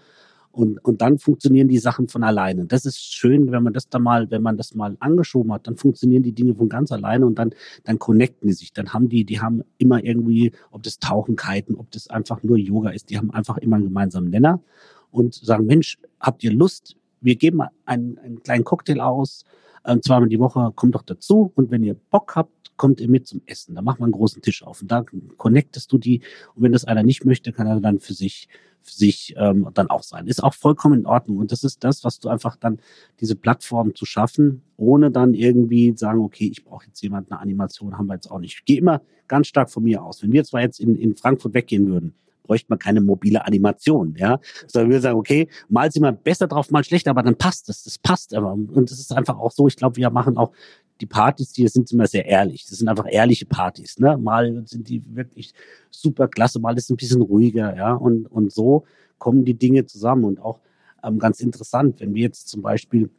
[0.56, 2.64] Und, und dann funktionieren die Sachen von alleine.
[2.64, 5.76] Das ist schön, wenn man das da mal, wenn man das mal angeschoben hat, dann
[5.76, 7.50] funktionieren die Dinge von ganz alleine und dann,
[7.84, 8.72] dann connecten die sich.
[8.72, 12.56] Dann haben die, die haben immer irgendwie, ob das Tauchen, Kiten, ob das einfach nur
[12.56, 14.62] Yoga ist, die haben einfach immer einen gemeinsamen Nenner
[15.10, 16.96] und sagen, Mensch, habt ihr Lust?
[17.20, 19.44] Wir geben einen, einen kleinen Cocktail aus,
[19.84, 21.52] ähm, zweimal die Woche, kommt doch dazu.
[21.54, 23.74] Und wenn ihr Bock habt, kommt ihr mit zum Essen.
[23.74, 25.04] Da macht man einen großen Tisch auf und da
[25.36, 26.20] connectest du die.
[26.54, 28.48] Und wenn das einer nicht möchte, kann er dann für sich
[28.86, 30.28] für sich ähm, dann auch sein.
[30.28, 31.38] Ist auch vollkommen in Ordnung.
[31.38, 32.78] Und das ist das, was du einfach dann,
[33.20, 37.98] diese Plattform zu schaffen, ohne dann irgendwie sagen, okay, ich brauche jetzt jemand eine Animation,
[37.98, 38.58] haben wir jetzt auch nicht.
[38.58, 40.22] Ich gehe immer ganz stark von mir aus.
[40.22, 42.14] Wenn wir zwar jetzt in, in Frankfurt weggehen würden,
[42.46, 44.40] bräuchte man keine mobile Animation, ja.
[44.66, 47.82] Sondern wir sagen, okay, mal sind wir besser drauf, mal schlechter, aber dann passt das,
[47.82, 48.52] das passt aber.
[48.52, 50.52] Und das ist einfach auch so, ich glaube, wir machen auch
[51.00, 52.66] die Partys, die sind immer sehr ehrlich.
[52.68, 54.16] Das sind einfach ehrliche Partys, ne?
[54.16, 55.52] Mal sind die wirklich
[55.90, 57.94] super klasse, mal ist es ein bisschen ruhiger, ja.
[57.94, 58.84] Und, und so
[59.18, 60.60] kommen die Dinge zusammen und auch
[61.02, 63.10] ähm, ganz interessant, wenn wir jetzt zum Beispiel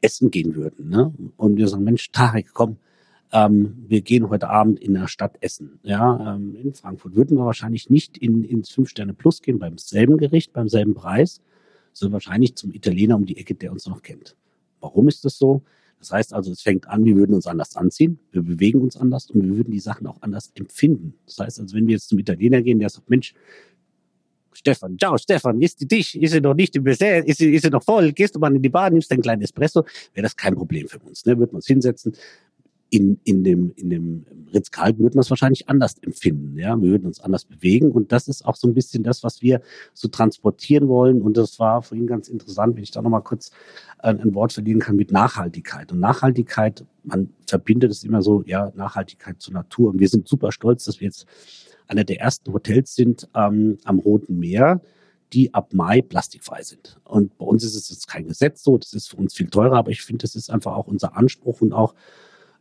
[0.00, 1.12] essen gehen würden, ne?
[1.36, 2.76] Und wir sagen, Mensch, Tarek, komm,
[3.32, 5.80] ähm, wir gehen heute Abend in der Stadt essen.
[5.82, 10.52] Ja, ähm, in Frankfurt würden wir wahrscheinlich nicht in, ins Fünf-Sterne-Plus gehen beim selben Gericht,
[10.52, 11.40] beim selben Preis,
[11.92, 14.36] sondern wahrscheinlich zum Italiener um die Ecke, der uns noch kennt.
[14.80, 15.62] Warum ist das so?
[15.98, 19.30] Das heißt also, es fängt an, wir würden uns anders anziehen, wir bewegen uns anders
[19.30, 21.14] und wir würden die Sachen auch anders empfinden.
[21.26, 23.34] Das heißt also, wenn wir jetzt zum Italiener gehen, der sagt, Mensch,
[24.52, 27.62] Stefan, ciao Stefan, ist die Tisch, ist sie noch nicht im Beset, ist sie, ist
[27.62, 30.36] sie noch voll, gehst du mal in die Bar, nimmst einen kleinen Espresso, wäre das
[30.36, 31.24] kein Problem für uns.
[31.24, 31.38] Ne?
[31.38, 32.14] Würden wir uns hinsetzen,
[32.92, 36.58] in, in dem, in dem Ritz-Carlton würden wir es wahrscheinlich anders empfinden.
[36.58, 37.90] Ja, wir würden uns anders bewegen.
[37.90, 39.62] Und das ist auch so ein bisschen das, was wir
[39.94, 41.22] so transportieren wollen.
[41.22, 43.50] Und das war vorhin ganz interessant, wenn ich da nochmal kurz
[43.96, 45.90] ein, ein Wort verlieren kann mit Nachhaltigkeit.
[45.90, 49.90] Und Nachhaltigkeit, man verbindet es immer so, ja, Nachhaltigkeit zur Natur.
[49.90, 51.24] Und wir sind super stolz, dass wir jetzt
[51.86, 54.82] einer der ersten Hotels sind ähm, am Roten Meer,
[55.32, 57.00] die ab Mai plastikfrei sind.
[57.04, 59.78] Und bei uns ist es jetzt kein Gesetz so, das ist für uns viel teurer,
[59.78, 61.94] aber ich finde, das ist einfach auch unser Anspruch und auch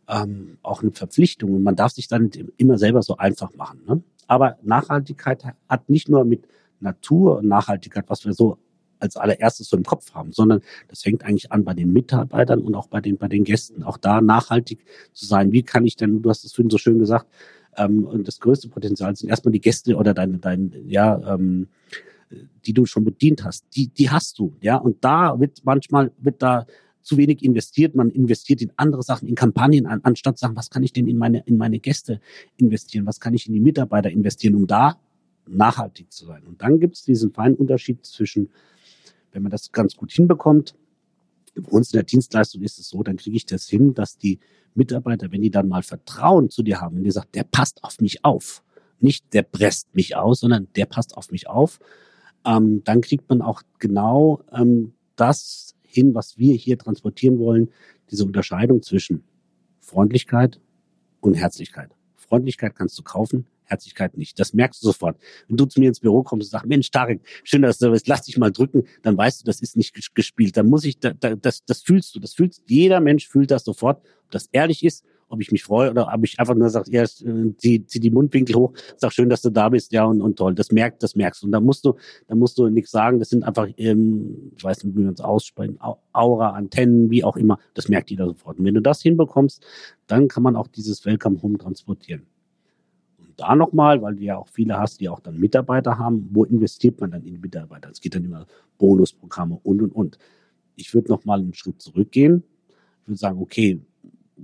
[0.07, 3.81] ähm, auch eine Verpflichtung und man darf sich dann immer selber so einfach machen.
[3.87, 4.03] Ne?
[4.27, 6.47] Aber Nachhaltigkeit hat nicht nur mit
[6.79, 8.57] Natur und Nachhaltigkeit, was wir so
[8.99, 12.75] als allererstes so im Kopf haben, sondern das fängt eigentlich an bei den Mitarbeitern und
[12.75, 13.83] auch bei den, bei den Gästen.
[13.83, 15.51] Auch da nachhaltig zu sein.
[15.51, 17.27] Wie kann ich denn, du hast es vorhin so schön gesagt,
[17.77, 21.67] ähm, und das größte Potenzial sind erstmal die Gäste oder deine, dein, ja, ähm,
[22.65, 23.65] die du schon bedient hast.
[23.75, 24.77] Die, die hast du, ja.
[24.77, 26.65] Und da wird manchmal, wird da
[27.01, 27.95] zu wenig investiert.
[27.95, 31.17] Man investiert in andere Sachen, in Kampagnen, an, anstatt sagen, was kann ich denn in
[31.17, 32.21] meine, in meine Gäste
[32.57, 33.05] investieren?
[33.05, 34.99] Was kann ich in die Mitarbeiter investieren, um da
[35.47, 36.43] nachhaltig zu sein?
[36.43, 38.49] Und dann gibt es diesen feinen Unterschied zwischen,
[39.31, 40.75] wenn man das ganz gut hinbekommt,
[41.55, 44.39] bei uns in der Dienstleistung ist es so, dann kriege ich das hin, dass die
[44.73, 47.99] Mitarbeiter, wenn die dann mal Vertrauen zu dir haben, wenn die sagt, der passt auf
[47.99, 48.63] mich auf,
[48.99, 51.79] nicht der presst mich aus, sondern der passt auf mich auf,
[52.45, 57.69] ähm, dann kriegt man auch genau ähm, das hin, was wir hier transportieren wollen,
[58.09, 59.23] diese Unterscheidung zwischen
[59.79, 60.59] Freundlichkeit
[61.19, 61.91] und Herzlichkeit.
[62.15, 64.39] Freundlichkeit kannst du kaufen, Herzlichkeit nicht.
[64.39, 65.17] Das merkst du sofort.
[65.47, 68.07] Wenn du zu mir ins Büro kommst und sagst, Mensch, Tarek, schön, dass du bist,
[68.07, 70.57] lass dich mal drücken, dann weißt du, das ist nicht gespielt.
[70.57, 73.63] Dann muss ich, da, da, das, das fühlst du, das fühlst, jeder Mensch fühlt das
[73.63, 76.91] sofort, ob das ehrlich ist, ob ich mich freue oder ob ich einfach nur sage,
[76.91, 80.37] ja, zieh, zieh die Mundwinkel hoch, sag schön, dass du da bist, ja, und, und
[80.37, 80.53] toll.
[80.55, 81.47] Das merkt, das merkst du.
[81.47, 81.95] Und da musst du,
[82.27, 83.19] da musst du nichts sagen.
[83.19, 85.79] Das sind einfach, ähm, ich weiß nicht, wie man es aussprechen,
[86.13, 87.59] Aura, Antennen, wie auch immer.
[87.73, 88.59] Das merkt jeder sofort.
[88.59, 89.63] Und wenn du das hinbekommst,
[90.07, 92.23] dann kann man auch dieses Welcome Home transportieren.
[93.17, 96.43] Und da nochmal, weil du ja auch viele hast, die auch dann Mitarbeiter haben, wo
[96.43, 97.89] investiert man dann in Mitarbeiter?
[97.89, 98.45] Es geht dann immer
[98.77, 100.17] Bonusprogramme und, und, und.
[100.75, 102.43] Ich würde nochmal einen Schritt zurückgehen.
[103.01, 103.81] Ich würde sagen, okay,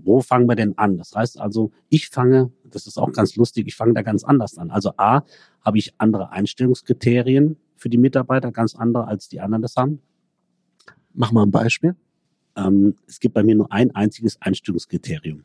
[0.03, 0.97] wo fangen wir denn an?
[0.97, 4.57] Das heißt also, ich fange, das ist auch ganz lustig, ich fange da ganz anders
[4.57, 4.71] an.
[4.71, 5.23] Also A,
[5.61, 10.01] habe ich andere Einstellungskriterien für die Mitarbeiter, ganz andere, als die anderen das haben.
[11.13, 11.95] Mach mal ein Beispiel.
[12.55, 15.43] Ähm, es gibt bei mir nur ein einziges Einstellungskriterium.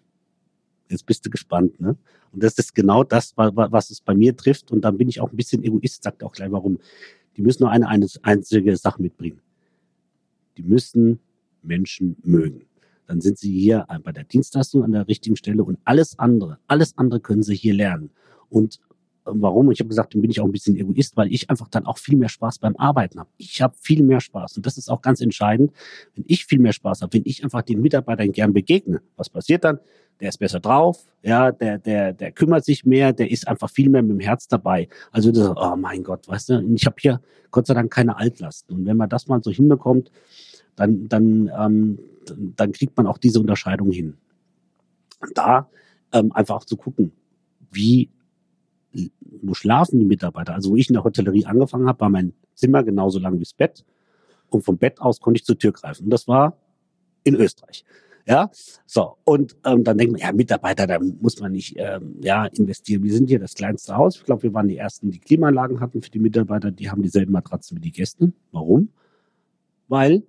[0.88, 1.96] Jetzt bist du gespannt, ne?
[2.32, 4.70] Und das ist genau das, was es bei mir trifft.
[4.70, 6.78] Und dann bin ich auch ein bisschen Egoist, sagt auch gleich warum.
[7.36, 9.40] Die müssen nur eine, eine einzige Sache mitbringen.
[10.56, 11.18] Die müssen
[11.62, 12.66] Menschen mögen
[13.06, 16.96] dann sind Sie hier bei der Dienstleistung an der richtigen Stelle und alles andere, alles
[16.96, 18.10] andere können Sie hier lernen.
[18.48, 18.80] Und
[19.24, 19.70] äh, warum?
[19.70, 21.98] Ich habe gesagt, dann bin ich auch ein bisschen Egoist, weil ich einfach dann auch
[21.98, 23.30] viel mehr Spaß beim Arbeiten habe.
[23.36, 25.72] Ich habe viel mehr Spaß und das ist auch ganz entscheidend.
[26.14, 29.64] Wenn ich viel mehr Spaß habe, wenn ich einfach den Mitarbeitern gern begegne, was passiert
[29.64, 29.78] dann?
[30.20, 33.88] Der ist besser drauf, ja, der, der, der kümmert sich mehr, der ist einfach viel
[33.88, 34.88] mehr mit dem Herz dabei.
[35.10, 38.76] Also das, oh mein Gott, weißt du, ich habe hier Gott sei Dank keine Altlasten.
[38.76, 40.12] Und wenn man das mal so hinbekommt,
[40.76, 41.98] dann, dann, ähm,
[42.56, 44.16] dann kriegt man auch diese Unterscheidung hin.
[45.34, 45.68] Da
[46.12, 47.12] ähm, einfach auch zu gucken,
[47.70, 48.10] wie,
[49.40, 50.54] wo schlafen die Mitarbeiter?
[50.54, 53.54] Also wo ich in der Hotellerie angefangen habe, war mein Zimmer genauso lang wie das
[53.54, 53.84] Bett.
[54.50, 56.04] Und vom Bett aus konnte ich zur Tür greifen.
[56.04, 56.58] Und das war
[57.24, 57.84] in Österreich.
[58.26, 58.50] Ja,
[58.86, 59.16] so.
[59.24, 63.02] Und ähm, dann denkt man, ja, Mitarbeiter, da muss man nicht ähm, ja, investieren.
[63.02, 64.16] Wir sind hier das kleinste Haus.
[64.16, 66.70] Ich glaube, wir waren die ersten, die Klimaanlagen hatten für die Mitarbeiter.
[66.70, 68.32] Die haben dieselben Matratzen wie die Gäste.
[68.52, 68.90] Warum?
[69.88, 70.22] Weil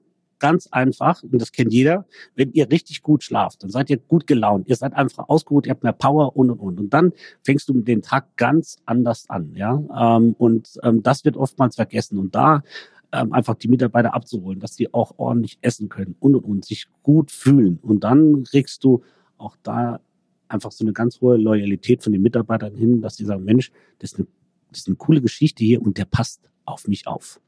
[0.43, 4.27] ganz einfach, und das kennt jeder, wenn ihr richtig gut schlaft, dann seid ihr gut
[4.27, 6.79] gelaunt, ihr seid einfach ausgeruht, ihr habt mehr Power und und und.
[6.82, 9.82] Und dann fängst du mit dem Tag ganz anders an, ja.
[9.97, 12.17] Ähm, und ähm, das wird oftmals vergessen.
[12.17, 12.62] Und da
[13.13, 16.88] ähm, einfach die Mitarbeiter abzuholen, dass die auch ordentlich essen können und und und sich
[17.03, 17.79] gut fühlen.
[17.82, 19.01] Und dann kriegst du
[19.38, 20.01] auch da
[20.49, 24.12] einfach so eine ganz hohe Loyalität von den Mitarbeitern hin, dass die sagen, Mensch, das
[24.12, 24.27] ist eine,
[24.71, 27.39] das ist eine coole Geschichte hier und der passt auf mich auf.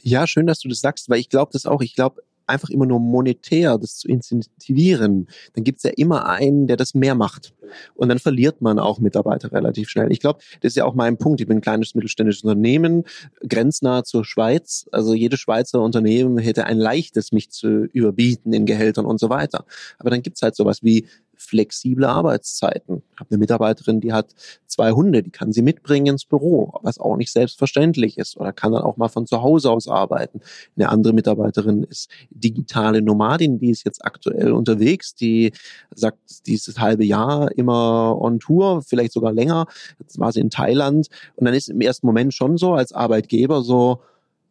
[0.00, 1.80] Ja, schön, dass du das sagst, weil ich glaube das auch.
[1.80, 6.76] Ich glaube, einfach immer nur monetär das zu incentivieren, dann gibt's ja immer einen, der
[6.76, 7.54] das mehr macht.
[7.94, 10.12] Und dann verliert man auch Mitarbeiter relativ schnell.
[10.12, 11.40] Ich glaube, das ist ja auch mein Punkt.
[11.40, 13.04] Ich bin ein kleines mittelständisches Unternehmen,
[13.46, 14.86] grenznah zur Schweiz.
[14.92, 19.64] Also jedes Schweizer Unternehmen hätte ein leichtes, mich zu überbieten in Gehältern und so weiter.
[19.98, 21.06] Aber dann gibt's halt sowas wie
[21.36, 23.02] flexible Arbeitszeiten.
[23.12, 24.34] Ich habe eine Mitarbeiterin, die hat
[24.66, 28.72] zwei Hunde, die kann sie mitbringen ins Büro, was auch nicht selbstverständlich ist oder kann
[28.72, 30.40] dann auch mal von zu Hause aus arbeiten.
[30.76, 35.52] Eine andere Mitarbeiterin ist digitale Nomadin, die ist jetzt aktuell unterwegs, die
[35.94, 39.66] sagt dieses halbe Jahr immer on Tour, vielleicht sogar länger.
[39.98, 43.62] Jetzt war sie in Thailand und dann ist im ersten Moment schon so als Arbeitgeber
[43.62, 44.00] so,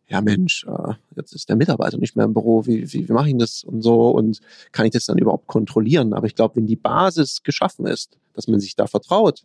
[0.08, 3.30] ja Mensch, äh, jetzt ist der Mitarbeiter nicht mehr im Büro, wie, wie, wie mache
[3.30, 4.40] ich das und so und
[4.72, 6.14] kann ich das dann überhaupt kontrollieren?
[6.14, 9.44] Aber ich glaube, wenn die Basis geschaffen ist, dass man sich da vertraut,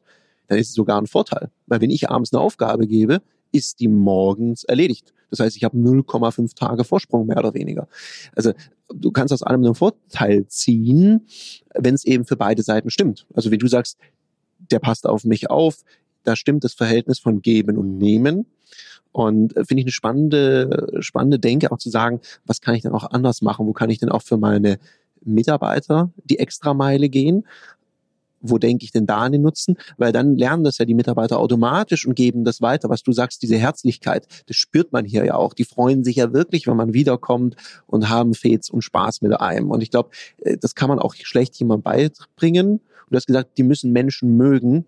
[0.49, 1.51] dann ist es sogar ein Vorteil.
[1.67, 5.15] Weil wenn ich abends eine Aufgabe gebe, ist die morgens erledigt.
[5.31, 7.89] Das heißt, ich habe 0,5 Tage Vorsprung mehr oder weniger.
[8.35, 8.53] Also
[8.93, 11.27] du kannst aus allem einen Vorteil ziehen,
[11.75, 13.27] wenn es eben für beide Seiten stimmt.
[13.35, 13.97] Also wie du sagst,
[14.59, 15.85] der passt auf mich auf,
[16.25, 18.47] da stimmt das Verhältnis von Geben und Nehmen.
[19.13, 22.93] Und äh, finde ich eine spannende, spannende Denke auch zu sagen, was kann ich denn
[22.93, 23.67] auch anders machen?
[23.67, 24.79] Wo kann ich denn auch für meine
[25.23, 27.47] Mitarbeiter die Extrameile gehen?
[28.43, 29.77] Wo denke ich denn da an den Nutzen?
[29.99, 32.89] Weil dann lernen das ja die Mitarbeiter automatisch und geben das weiter.
[32.89, 35.53] Was du sagst, diese Herzlichkeit, das spürt man hier ja auch.
[35.53, 39.71] Die freuen sich ja wirklich, wenn man wiederkommt und haben Fets und Spaß mit einem.
[39.71, 42.71] Und ich glaube, äh, das kann man auch schlecht jemandem beibringen.
[42.71, 44.87] Und du hast gesagt, die müssen Menschen mögen.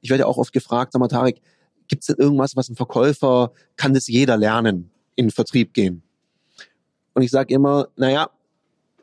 [0.00, 1.40] Ich werde ja auch oft gefragt, sag mal, Tarek,
[1.88, 6.02] Gibt es denn irgendwas, was ein Verkäufer, kann das jeder lernen, in den Vertrieb gehen?
[7.14, 8.30] Und ich sage immer, naja,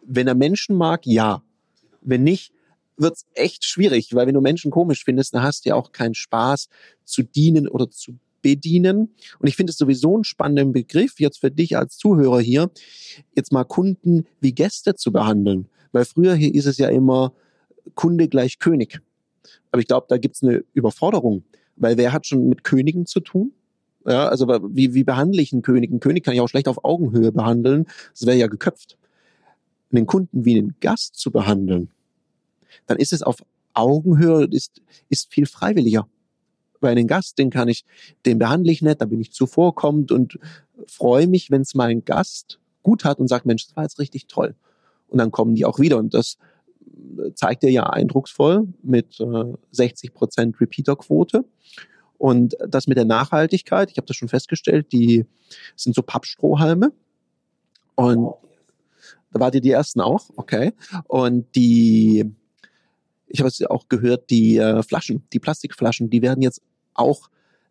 [0.04, 1.44] wenn er Menschen mag, ja.
[2.02, 2.54] Wenn nicht,
[2.98, 6.14] wird's echt schwierig, weil wenn du Menschen komisch findest, dann hast du ja auch keinen
[6.14, 6.70] Spaß
[7.04, 9.16] zu dienen oder zu bedienen.
[9.40, 12.70] Und ich finde es sowieso einen spannenden Begriff, jetzt für dich als Zuhörer hier,
[13.36, 15.68] jetzt mal Kunden wie Gäste zu behandeln.
[15.92, 17.34] Weil früher hier ist es ja immer
[17.96, 19.02] Kunde gleich König.
[19.72, 21.44] Aber ich glaube, da gibt's eine Überforderung.
[21.76, 23.52] Weil wer hat schon mit Königen zu tun?
[24.06, 25.90] Ja, also wie, wie behandle ich einen König?
[25.90, 27.88] Einen König kann ich auch schlecht auf Augenhöhe behandeln.
[28.12, 28.98] Das wäre ja geköpft.
[29.92, 31.90] Den Kunden wie einen Gast zu behandeln,
[32.86, 33.38] dann ist es auf
[33.74, 36.08] Augenhöhe, ist, ist viel freiwilliger.
[36.82, 37.86] Weil einen Gast, den kann ich,
[38.26, 40.38] den behandle ich nett, da bin ich zuvorkommend und
[40.88, 44.28] freue mich, wenn es mein Gast gut hat und sagt, Mensch, das war jetzt richtig
[44.28, 44.56] toll.
[45.08, 45.98] Und dann kommen die auch wieder.
[45.98, 46.38] Und das
[47.34, 51.46] zeigt er ja eindrucksvoll mit äh, 60 Prozent Repeater-Quote.
[52.18, 55.26] Und das mit der Nachhaltigkeit, ich habe das schon festgestellt, die
[55.76, 56.92] sind so Pappstrohhalme.
[57.96, 58.34] Und
[59.32, 60.74] da wart ihr die ersten auch, okay.
[61.08, 62.32] Und die,
[63.28, 66.62] ich habe es auch gehört, die äh, Flaschen, die Plastikflaschen, die werden jetzt
[66.94, 67.30] auch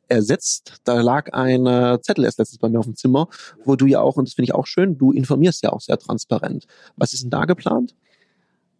[0.09, 0.81] ersetzt.
[0.85, 3.29] Da lag ein äh, Zettel erst letztens bei mir auf dem Zimmer,
[3.65, 5.99] wo du ja auch, und das finde ich auch schön, du informierst ja auch sehr
[5.99, 6.67] transparent.
[6.97, 7.95] Was ist denn da geplant?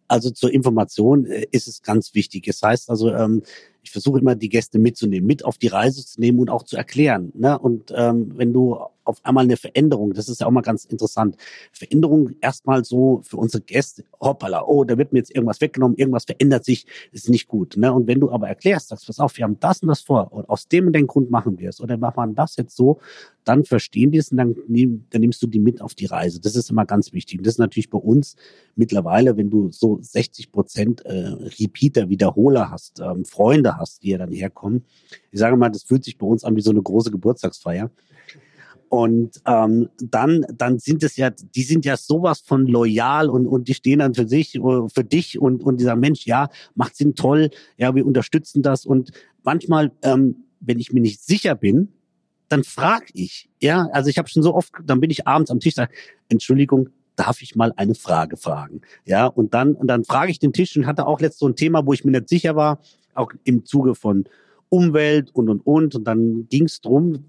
[0.07, 2.45] Also zur Information äh, ist es ganz wichtig.
[2.45, 3.43] Das heißt also, ähm,
[3.85, 6.75] ich versuche immer die Gäste mitzunehmen, mit auf die Reise zu nehmen und auch zu
[6.75, 7.31] erklären.
[7.35, 7.57] Ne?
[7.57, 11.37] Und ähm, wenn du auf einmal eine Veränderung, das ist ja auch mal ganz interessant,
[11.71, 16.25] Veränderung erstmal so für unsere Gäste, hoppala, oh, da wird mir jetzt irgendwas weggenommen, irgendwas
[16.25, 17.77] verändert sich, ist nicht gut.
[17.77, 17.93] Ne?
[17.93, 20.49] Und wenn du aber erklärst, sagst, pass auf, wir haben das und das vor und
[20.49, 22.99] aus dem und dem Grund machen wir es oder machen wir das jetzt so,
[23.43, 26.41] dann verstehen die es und dann, nehm, dann nimmst du die mit auf die Reise.
[26.41, 27.37] Das ist immer ganz wichtig.
[27.37, 28.35] Und das ist natürlich bei uns
[28.75, 31.27] mittlerweile, wenn du so 60 Prozent äh,
[31.59, 34.85] Repeater, Wiederholer hast, ähm, Freunde hast, die ja dann herkommen.
[35.31, 37.91] Ich sage mal, das fühlt sich bei uns an wie so eine große Geburtstagsfeier.
[38.89, 43.67] Und ähm, dann, dann sind es ja, die sind ja sowas von loyal und, und
[43.67, 46.95] die stehen dann für sich, äh, für dich und, und die sagen, Mensch, ja, macht
[46.95, 48.85] Sinn, toll, ja, wir unterstützen das.
[48.85, 49.11] Und
[49.43, 51.89] manchmal, ähm, wenn ich mir nicht sicher bin,
[52.47, 53.49] dann frage ich.
[53.59, 55.93] Ja, also ich habe schon so oft, dann bin ich abends am Tisch, sage,
[56.29, 58.81] Entschuldigung, darf ich mal eine Frage fragen?
[59.05, 61.55] Ja, und dann, und dann frage ich den Tisch und hatte auch letzt so ein
[61.55, 62.79] Thema, wo ich mir nicht sicher war,
[63.15, 64.25] auch im Zuge von
[64.69, 65.95] Umwelt und und und.
[65.95, 67.25] Und dann ging es drum,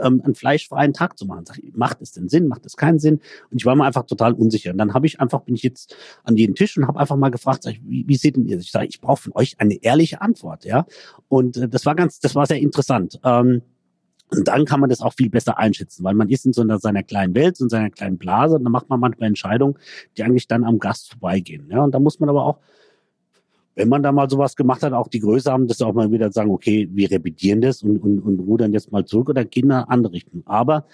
[0.00, 1.46] ähm, einen fleischfreien Tag zu machen.
[1.46, 2.48] Sag ich, macht es denn Sinn?
[2.48, 3.20] Macht es keinen Sinn?
[3.50, 4.72] Und ich war mir einfach total unsicher.
[4.72, 7.30] Und dann habe ich einfach, bin ich jetzt an jeden Tisch und habe einfach mal
[7.30, 8.58] gefragt, sag ich, wie, wie seht denn ihr?
[8.58, 10.86] Ich sage, ich brauche von euch eine ehrliche Antwort, ja.
[11.28, 13.20] Und äh, das war ganz, das war sehr interessant.
[13.24, 13.62] Ähm,
[14.30, 16.78] und dann kann man das auch viel besser einschätzen, weil man ist in so einer,
[16.78, 19.76] seiner kleinen Welt, in seiner kleinen Blase, und dann macht man manchmal Entscheidungen,
[20.16, 21.68] die eigentlich dann am Gast vorbeigehen.
[21.70, 22.58] Ja, und da muss man aber auch
[23.74, 26.30] wenn man da mal sowas gemacht hat, auch die Größe haben, dass auch mal wieder
[26.30, 29.72] sagen, okay, wir repetieren das und, und, und rudern jetzt mal zurück oder gehen in
[29.72, 30.42] eine andere Richtung.
[30.46, 30.86] Aber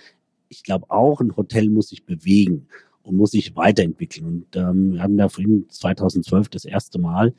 [0.48, 2.66] ich glaube auch, ein Hotel muss sich bewegen
[3.02, 4.26] und muss sich weiterentwickeln.
[4.26, 7.34] Und ähm, wir haben ja vorhin 2012 das erste Mal,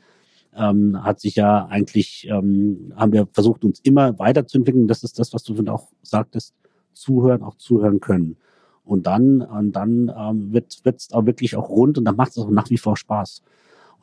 [0.54, 4.86] ähm, hat sich ja eigentlich, ähm, haben wir versucht, uns immer weiterzuentwickeln.
[4.86, 6.54] Das ist das, was du auch sagtest,
[6.92, 8.36] zuhören, auch zuhören können.
[8.84, 12.38] Und dann, und dann ähm, wird es auch wirklich auch rund und dann macht es
[12.38, 13.42] auch nach wie vor Spaß.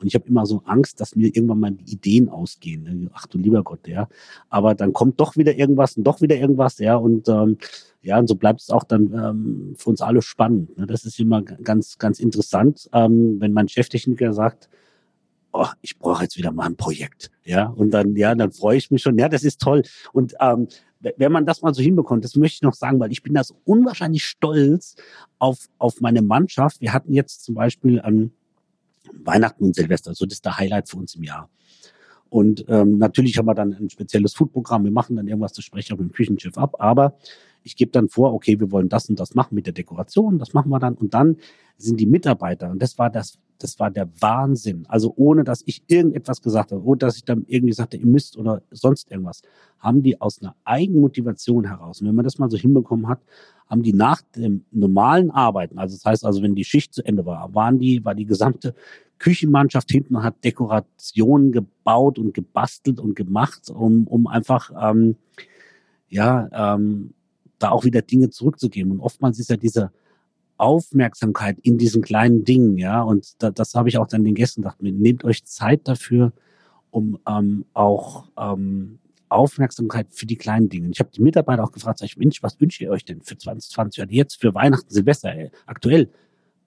[0.00, 3.10] Und ich habe immer so Angst, dass mir irgendwann mal die Ideen ausgehen.
[3.12, 4.08] Ach du lieber Gott, ja.
[4.48, 6.96] Aber dann kommt doch wieder irgendwas und doch wieder irgendwas, ja.
[6.96, 7.58] Und ähm,
[8.02, 10.76] ja, und so bleibt es auch dann ähm, für uns alle spannend.
[10.78, 10.86] Ne?
[10.86, 14.70] Das ist immer ganz, ganz interessant, ähm, wenn mein Cheftechniker sagt,
[15.52, 17.30] oh, ich brauche jetzt wieder mal ein Projekt.
[17.44, 19.18] Ja, und dann, ja, dann freue ich mich schon.
[19.18, 19.82] Ja, das ist toll.
[20.12, 20.68] Und ähm,
[21.00, 23.42] wenn man das mal so hinbekommt, das möchte ich noch sagen, weil ich bin da
[23.42, 24.96] so unwahrscheinlich stolz
[25.38, 26.80] auf, auf meine Mannschaft.
[26.80, 28.32] Wir hatten jetzt zum Beispiel an
[29.12, 30.14] Weihnachten und Silvester.
[30.14, 31.48] So, das ist der Highlight für uns im Jahr.
[32.28, 34.84] Und ähm, natürlich haben wir dann ein spezielles Foodprogramm.
[34.84, 36.76] Wir machen dann irgendwas, das spreche ich auch dem Küchenschiff ab.
[36.78, 37.18] Aber
[37.64, 40.38] ich gebe dann vor, okay, wir wollen das und das machen mit der Dekoration.
[40.38, 40.94] Das machen wir dann.
[40.94, 41.36] Und dann
[41.76, 44.84] sind die Mitarbeiter, und das war das, das war der Wahnsinn.
[44.88, 48.36] Also ohne, dass ich irgendetwas gesagt habe, ohne dass ich dann irgendwie sagte, ihr müsst
[48.36, 49.42] oder sonst irgendwas,
[49.78, 52.00] haben die aus einer Eigenmotivation heraus.
[52.00, 53.20] Und wenn man das mal so hinbekommen hat,
[53.66, 57.24] haben die nach dem normalen Arbeiten, also das heißt also, wenn die Schicht zu Ende
[57.24, 58.74] war, waren die, war die gesamte
[59.18, 65.16] Küchenmannschaft hinten und hat Dekorationen gebaut und gebastelt und gemacht, um, um einfach ähm,
[66.08, 67.14] ja ähm,
[67.58, 68.90] da auch wieder Dinge zurückzugeben.
[68.90, 69.92] Und oftmals ist ja diese
[70.60, 74.62] Aufmerksamkeit in diesen kleinen Dingen, ja, und da, das habe ich auch dann den Gästen
[74.62, 76.32] gedacht, nehmt euch Zeit dafür,
[76.90, 78.98] um ähm, auch ähm,
[79.30, 80.90] Aufmerksamkeit für die kleinen Dinge.
[80.90, 83.38] Ich habe die Mitarbeiter auch gefragt, sag ich, Mensch, was wünscht ihr euch denn für
[83.38, 86.10] 2020 oder jetzt für Weihnachten, Silvester, ey, aktuell?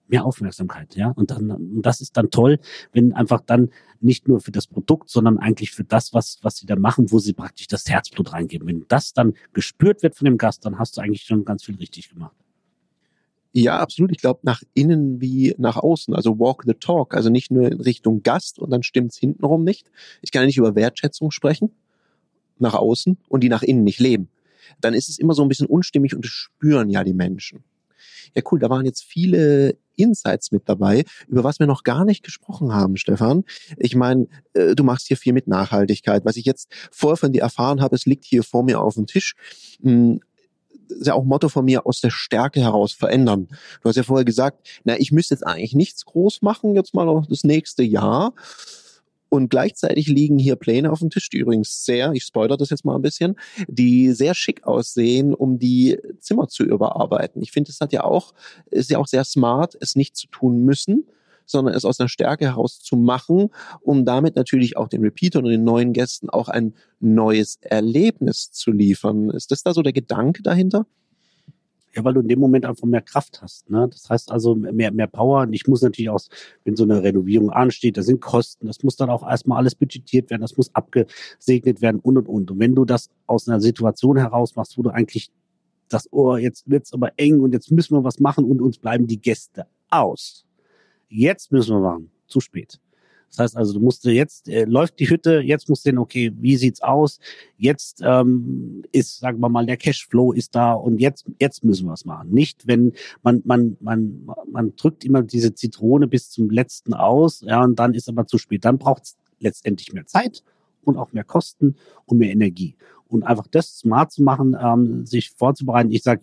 [0.06, 1.12] Mehr Aufmerksamkeit, ja.
[1.16, 2.58] Und dann, und das ist dann toll,
[2.92, 6.66] wenn einfach dann nicht nur für das Produkt, sondern eigentlich für das, was, was sie
[6.66, 8.68] da machen, wo sie praktisch das Herzblut reingeben.
[8.68, 11.76] Wenn das dann gespürt wird von dem Gast, dann hast du eigentlich schon ganz viel
[11.76, 12.36] richtig gemacht.
[13.56, 14.10] Ja, absolut.
[14.10, 16.12] Ich glaube, nach innen wie nach außen.
[16.12, 17.14] Also walk the talk.
[17.14, 19.90] Also nicht nur in Richtung Gast und dann stimmt's hintenrum nicht.
[20.22, 21.70] Ich kann ja nicht über Wertschätzung sprechen
[22.58, 24.28] nach außen und die nach innen nicht leben,
[24.80, 27.64] dann ist es immer so ein bisschen unstimmig und das spüren ja die Menschen.
[28.34, 32.24] Ja, cool, da waren jetzt viele Insights mit dabei, über was wir noch gar nicht
[32.24, 33.44] gesprochen haben, Stefan.
[33.76, 36.24] Ich meine, äh, du machst hier viel mit Nachhaltigkeit.
[36.24, 39.06] Was ich jetzt vorher von dir erfahren habe, es liegt hier vor mir auf dem
[39.06, 39.34] Tisch.
[40.88, 43.48] Ist ja auch Motto von mir, aus der Stärke heraus verändern.
[43.82, 47.06] Du hast ja vorher gesagt, na, ich müsste jetzt eigentlich nichts groß machen, jetzt mal
[47.06, 48.34] noch das nächste Jahr.
[49.34, 52.84] Und gleichzeitig liegen hier Pläne auf dem Tisch, die übrigens sehr, ich spoilere das jetzt
[52.84, 53.34] mal ein bisschen,
[53.66, 57.42] die sehr schick aussehen, um die Zimmer zu überarbeiten.
[57.42, 58.32] Ich finde, es hat ja auch,
[58.70, 61.08] ist ja auch sehr smart, es nicht zu tun müssen,
[61.46, 65.50] sondern es aus einer Stärke heraus zu machen, um damit natürlich auch den Repeatern und
[65.50, 69.30] den neuen Gästen auch ein neues Erlebnis zu liefern.
[69.30, 70.86] Ist das da so der Gedanke dahinter?
[71.94, 73.70] Ja, weil du in dem Moment einfach mehr Kraft hast.
[73.70, 73.88] Ne?
[73.88, 75.42] Das heißt also mehr, mehr Power.
[75.42, 76.20] Und ich muss natürlich auch,
[76.64, 80.28] wenn so eine Renovierung ansteht, da sind Kosten, das muss dann auch erstmal alles budgetiert
[80.30, 82.50] werden, das muss abgesegnet werden und und und.
[82.50, 85.30] Und wenn du das aus einer Situation heraus machst, wo du eigentlich
[85.88, 89.06] das, oh, jetzt wird's aber eng und jetzt müssen wir was machen und uns bleiben
[89.06, 90.44] die Gäste aus.
[91.16, 92.10] Jetzt müssen wir machen.
[92.26, 92.80] Zu spät.
[93.30, 96.32] Das heißt also, du musst jetzt äh, läuft die Hütte, jetzt musst du sehen, okay,
[96.40, 97.18] wie sieht's aus?
[97.56, 101.92] Jetzt ähm, ist, sagen wir mal, der Cashflow ist da und jetzt jetzt müssen wir
[101.92, 102.30] es machen.
[102.30, 102.92] Nicht, wenn
[103.22, 107.94] man man man man drückt immer diese Zitrone bis zum letzten aus, ja, und dann
[107.94, 108.64] ist aber zu spät.
[108.64, 110.42] Dann braucht's letztendlich mehr Zeit
[110.82, 112.76] und auch mehr Kosten und mehr Energie.
[113.08, 115.92] Und einfach das smart zu machen, ähm, sich vorzubereiten.
[115.92, 116.22] Ich sage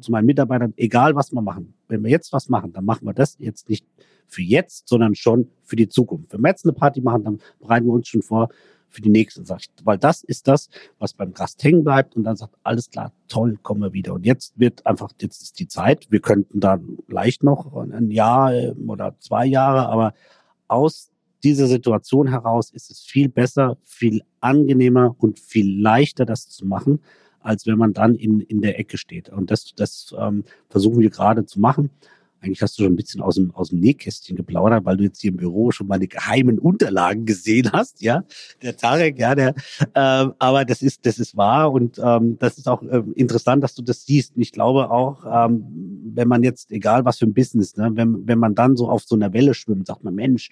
[0.00, 3.14] zu meinen Mitarbeitern, egal was wir machen, wenn wir jetzt was machen, dann machen wir
[3.14, 3.86] das jetzt nicht
[4.26, 6.32] für jetzt, sondern schon für die Zukunft.
[6.32, 8.48] Wenn wir jetzt eine Party machen, dann bereiten wir uns schon vor
[8.90, 10.68] für die nächste, sag ich, weil das ist das,
[10.98, 14.14] was beim Gast hängen bleibt und dann sagt, alles klar, toll, kommen wir wieder.
[14.14, 16.78] Und jetzt wird einfach, jetzt ist die Zeit, wir könnten da
[17.08, 20.12] leicht noch ein Jahr ähm, oder zwei Jahre, aber
[20.66, 21.10] aus
[21.42, 27.00] dieser Situation heraus ist es viel besser, viel angenehmer und viel leichter, das zu machen,
[27.42, 29.28] als wenn man dann in, in der Ecke steht.
[29.28, 31.90] Und das, das ähm, versuchen wir gerade zu machen.
[32.42, 35.20] Eigentlich hast du schon ein bisschen aus dem, aus dem Nähkästchen geplaudert, weil du jetzt
[35.20, 38.24] hier im Büro schon meine geheimen Unterlagen gesehen hast, ja.
[38.62, 39.54] Der Tarek, ja, der,
[39.94, 43.74] ähm, aber das ist, das ist wahr und ähm, das ist auch ähm, interessant, dass
[43.74, 44.36] du das siehst.
[44.36, 45.66] Und ich glaube auch, ähm,
[46.14, 49.02] wenn man jetzt, egal was für ein Business, ne, wenn, wenn man dann so auf
[49.02, 50.48] so einer Welle schwimmt, sagt man, Mensch,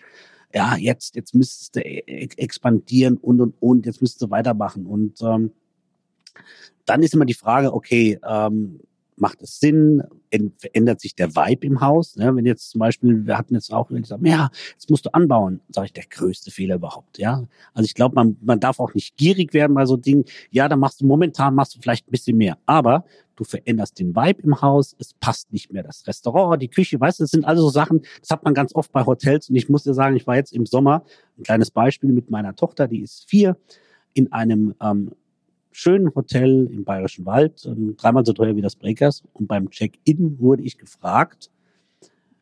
[0.54, 4.84] ja, jetzt, jetzt müsstest du e-, expandieren und und und, jetzt müsstest du weitermachen.
[4.84, 5.52] Und ähm,
[6.86, 8.80] dann ist immer die Frage, okay, ähm,
[9.20, 10.02] macht es Sinn?
[10.58, 12.16] Verändert sich der Vibe im Haus?
[12.16, 12.34] Ne?
[12.34, 15.14] Wenn jetzt zum Beispiel, wir hatten jetzt auch, wenn ich sage, ja, jetzt musst du
[15.14, 17.18] anbauen, sage ich, der größte Fehler überhaupt.
[17.18, 20.24] Ja, also ich glaube, man, man darf auch nicht gierig werden bei so Dingen.
[20.50, 23.04] Ja, da machst du momentan machst du vielleicht ein bisschen mehr, aber
[23.36, 27.20] du veränderst den Vibe im Haus, es passt nicht mehr das Restaurant, die Küche, weißt
[27.20, 29.68] du, das sind also so Sachen, das hat man ganz oft bei Hotels und ich
[29.68, 31.04] muss dir sagen, ich war jetzt im Sommer,
[31.38, 33.56] ein kleines Beispiel mit meiner Tochter, die ist vier,
[34.12, 35.12] in einem ähm,
[35.78, 39.22] schönen Hotel im Bayerischen Wald, ähm, dreimal so teuer wie das Breakers.
[39.32, 41.50] Und beim Check-in wurde ich gefragt,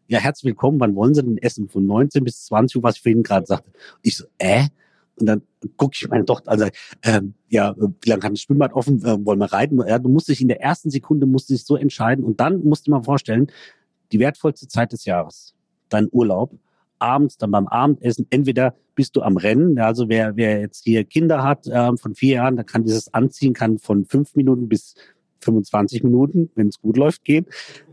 [0.09, 1.68] ja, herzlich willkommen, wann wollen Sie denn essen?
[1.68, 3.70] Von 19 bis 20 Uhr, was ich vorhin gerade sagte.
[4.01, 4.68] Ich so, äh?
[5.20, 5.43] Und dann
[5.76, 6.66] gucke ich meine Tochter also
[7.03, 9.82] ähm, ja, wie lange kann das Schwimmbad offen, äh, wollen wir reiten?
[9.87, 12.87] Ja, du musst dich in der ersten Sekunde musst dich so entscheiden und dann musst
[12.87, 13.49] du mal vorstellen,
[14.12, 15.55] die wertvollste Zeit des Jahres,
[15.89, 16.53] dein Urlaub,
[16.99, 21.42] abends dann beim Abendessen, entweder bist du am Rennen, also wer, wer jetzt hier Kinder
[21.42, 24.94] hat äh, von vier Jahren, da kann dieses Anziehen kann von fünf Minuten bis
[25.40, 27.47] 25 Minuten, wenn es gut läuft, gehen.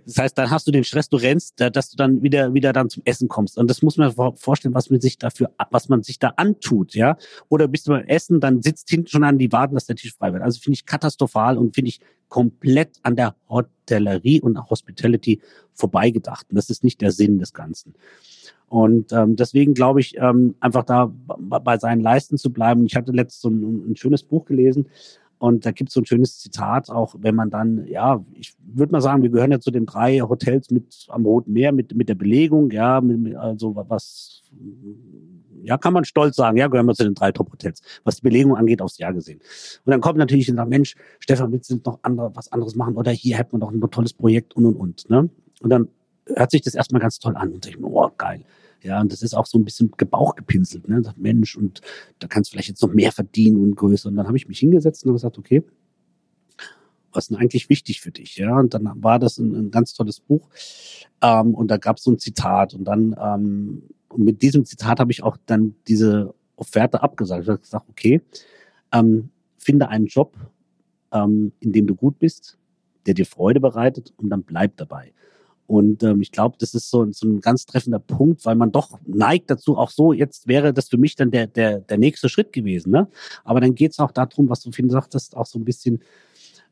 [0.06, 2.90] Das heißt, dann hast du den Stress, du rennst, dass du dann wieder wieder dann
[2.90, 3.58] zum Essen kommst.
[3.58, 7.18] Und das muss man vorstellen, was man sich dafür, was man sich da antut, ja.
[7.48, 10.14] Oder bist du beim Essen, dann sitzt hinten schon an die warten, dass der Tisch
[10.14, 10.44] frei wird.
[10.44, 15.40] Also finde ich katastrophal und finde ich komplett an der Hotellerie und Hospitality
[15.74, 16.48] vorbeigedacht.
[16.50, 17.94] Und das ist nicht der Sinn des Ganzen.
[18.68, 22.86] Und ähm, deswegen glaube ich, ähm, einfach da bei seinen Leisten zu bleiben.
[22.86, 24.88] Ich hatte letztens so ein, ein schönes Buch gelesen,
[25.44, 28.94] und da gibt es so ein schönes Zitat, auch wenn man dann, ja, ich würde
[28.94, 32.08] mal sagen, wir gehören ja zu den drei Hotels mit am Roten Meer, mit, mit
[32.08, 34.44] der Belegung, ja, mit, also was,
[35.64, 38.56] ja, kann man stolz sagen, ja, gehören wir zu den drei Top-Hotels, was die Belegung
[38.56, 39.42] angeht, aufs Jahr gesehen.
[39.84, 42.96] Und dann kommt natürlich und sagt, Mensch, Stefan, willst du noch andere, was anderes machen?
[42.96, 45.10] Oder hier hätten wir doch ein tolles Projekt und und und.
[45.10, 45.30] Ne?
[45.60, 45.90] Und dann
[46.28, 48.44] hört sich das erstmal ganz toll an und ich mir, oh, geil.
[48.82, 51.02] Ja, und das ist auch so ein bisschen gebauchgepinselt, ne?
[51.02, 51.82] Sagt, Mensch, und
[52.20, 54.10] da kannst du vielleicht jetzt noch mehr verdienen und größer.
[54.10, 55.64] Und dann habe ich mich hingesetzt und habe gesagt, okay,
[57.14, 58.36] was ist denn eigentlich wichtig für dich?
[58.36, 60.50] Ja, und dann war das ein, ein ganz tolles Buch.
[61.22, 62.74] Ähm, und da gab es so ein Zitat.
[62.74, 67.44] Und dann ähm, und mit diesem Zitat habe ich auch dann diese Offerte abgesagt.
[67.44, 68.22] Ich habe gesagt, okay,
[68.92, 70.36] ähm, finde einen Job,
[71.12, 72.58] ähm, in dem du gut bist,
[73.06, 75.14] der dir Freude bereitet und dann bleib dabei.
[75.68, 79.00] Und ähm, ich glaube, das ist so, so ein ganz treffender Punkt, weil man doch
[79.06, 82.52] neigt dazu, auch so, jetzt wäre das für mich dann der, der, der nächste Schritt
[82.52, 82.92] gewesen.
[82.92, 83.08] Ne?
[83.44, 86.02] Aber dann geht es auch darum, was du vorhin sagtest, auch so ein bisschen,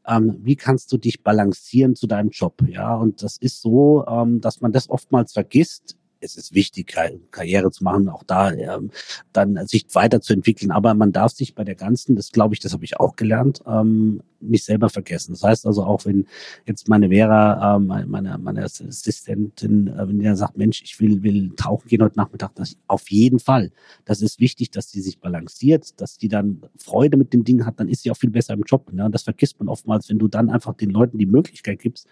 [0.07, 2.61] ähm, wie kannst du dich balancieren zu deinem Job?
[2.67, 6.95] Ja, und das ist so, ähm, dass man das oftmals vergisst es ist wichtig,
[7.31, 8.91] Karriere zu machen, auch da ähm,
[9.33, 10.71] dann sich weiterzuentwickeln.
[10.71, 13.61] Aber man darf sich bei der ganzen, das glaube ich, das habe ich auch gelernt,
[13.65, 15.33] ähm, nicht selber vergessen.
[15.33, 16.27] Das heißt also auch, wenn
[16.65, 21.53] jetzt meine Vera, ähm, meine, meine Assistentin, äh, wenn die sagt, Mensch, ich will, will
[21.55, 23.71] tauchen gehen heute Nachmittag, das auf jeden Fall.
[24.05, 27.79] Das ist wichtig, dass die sich balanciert, dass die dann Freude mit den Dingen hat,
[27.79, 28.91] dann ist sie auch viel besser im Job.
[28.93, 29.05] Ne?
[29.05, 32.07] Und das vergisst man oftmals, wenn du dann einfach den Leuten die Möglichkeit gibst,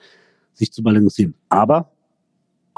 [0.53, 1.35] sich zu balancieren.
[1.47, 1.91] Aber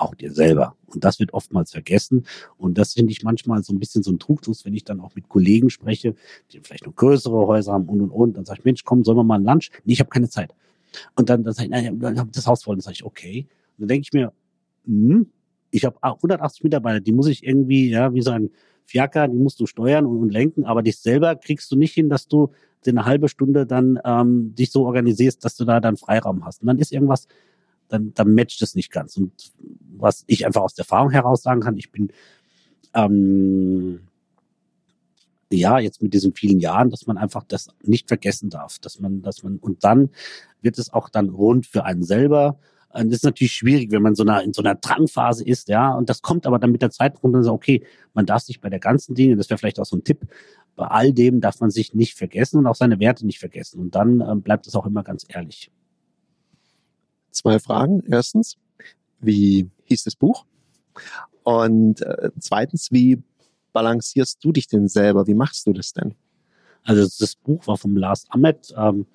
[0.02, 0.76] auch dir selber.
[0.88, 2.26] Und das wird oftmals vergessen.
[2.58, 5.16] Und das finde ich manchmal so ein bisschen so ein Trugschluss, wenn ich dann auch
[5.16, 6.16] mit Kollegen spreche,
[6.52, 8.38] die vielleicht noch größere Häuser haben und und und.
[8.38, 9.70] Dann sage ich, Mensch, komm, sollen wir mal ein Lunch?
[9.86, 10.54] Nee, ich habe keine Zeit.
[11.16, 12.76] Und dann, dann sage ich, nein, dann habe das Haus voll.
[12.76, 13.48] Dann sage ich, okay.
[13.78, 14.34] Und dann denke ich mir,
[14.86, 15.28] hm,
[15.72, 18.50] ich habe 180 Mitarbeiter, die muss ich irgendwie, ja, wie so ein
[18.86, 22.10] Fiaker, die musst du steuern und, und lenken, aber dich selber kriegst du nicht hin,
[22.10, 22.52] dass du
[22.86, 26.62] eine halbe Stunde dann ähm, dich so organisierst, dass du da dann Freiraum hast.
[26.62, 27.28] Und dann ist irgendwas,
[27.92, 29.18] dann, dann matcht es nicht ganz.
[29.18, 29.52] Und
[29.98, 32.12] was ich einfach aus der Erfahrung heraus sagen kann, ich bin
[32.94, 34.02] ähm,
[35.52, 39.22] ja jetzt mit diesen vielen Jahren, dass man einfach das nicht vergessen darf, dass man,
[39.22, 40.10] dass man und dann
[40.62, 42.58] wird es auch dann rund für einen selber.
[42.94, 45.94] Das ist natürlich schwierig, wenn man so einer, in so einer Drangphase ist, ja.
[45.94, 48.70] Und das kommt aber dann mit der Zeit runter sagt, okay, man darf sich bei
[48.70, 50.28] der ganzen Dinge, das wäre vielleicht auch so ein Tipp,
[50.76, 53.80] bei all dem darf man sich nicht vergessen und auch seine Werte nicht vergessen.
[53.80, 55.72] Und dann ähm, bleibt es auch immer ganz ehrlich.
[57.32, 58.04] Zwei Fragen.
[58.08, 58.58] Erstens,
[59.20, 60.46] wie hieß das Buch?
[61.44, 63.22] Und äh, zweitens, wie
[63.74, 65.28] balancierst du dich denn selber?
[65.28, 66.16] Wie machst du das denn?
[66.84, 69.06] Also das Buch war vom Lars Ahmed, ähm,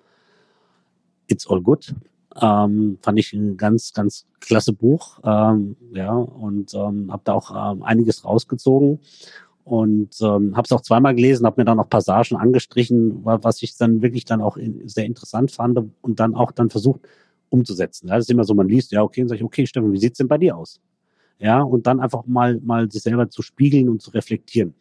[1.29, 1.95] It's All Good.
[2.41, 5.21] Ähm, fand ich ein ganz, ganz klasse Buch.
[5.25, 9.01] Ähm, ja, und ähm, habe da auch ähm, einiges rausgezogen
[9.65, 13.77] und ähm, habe es auch zweimal gelesen, habe mir dann auch Passagen angestrichen, was ich
[13.77, 17.01] dann wirklich dann auch in, sehr interessant fand und dann auch dann versucht
[17.49, 18.09] umzusetzen.
[18.09, 20.19] Das ist immer so, man liest, ja, okay, und sage ich, okay, Stefan, wie sieht's
[20.19, 20.81] denn bei dir aus?
[21.39, 24.75] Ja, und dann einfach mal, mal sich selber zu spiegeln und zu reflektieren.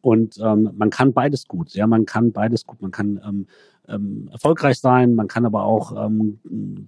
[0.00, 1.74] Und ähm, man kann beides gut.
[1.74, 2.80] Ja, man kann beides gut.
[2.80, 3.46] Man kann ähm,
[3.88, 6.38] ähm, erfolgreich sein, man kann aber auch ähm,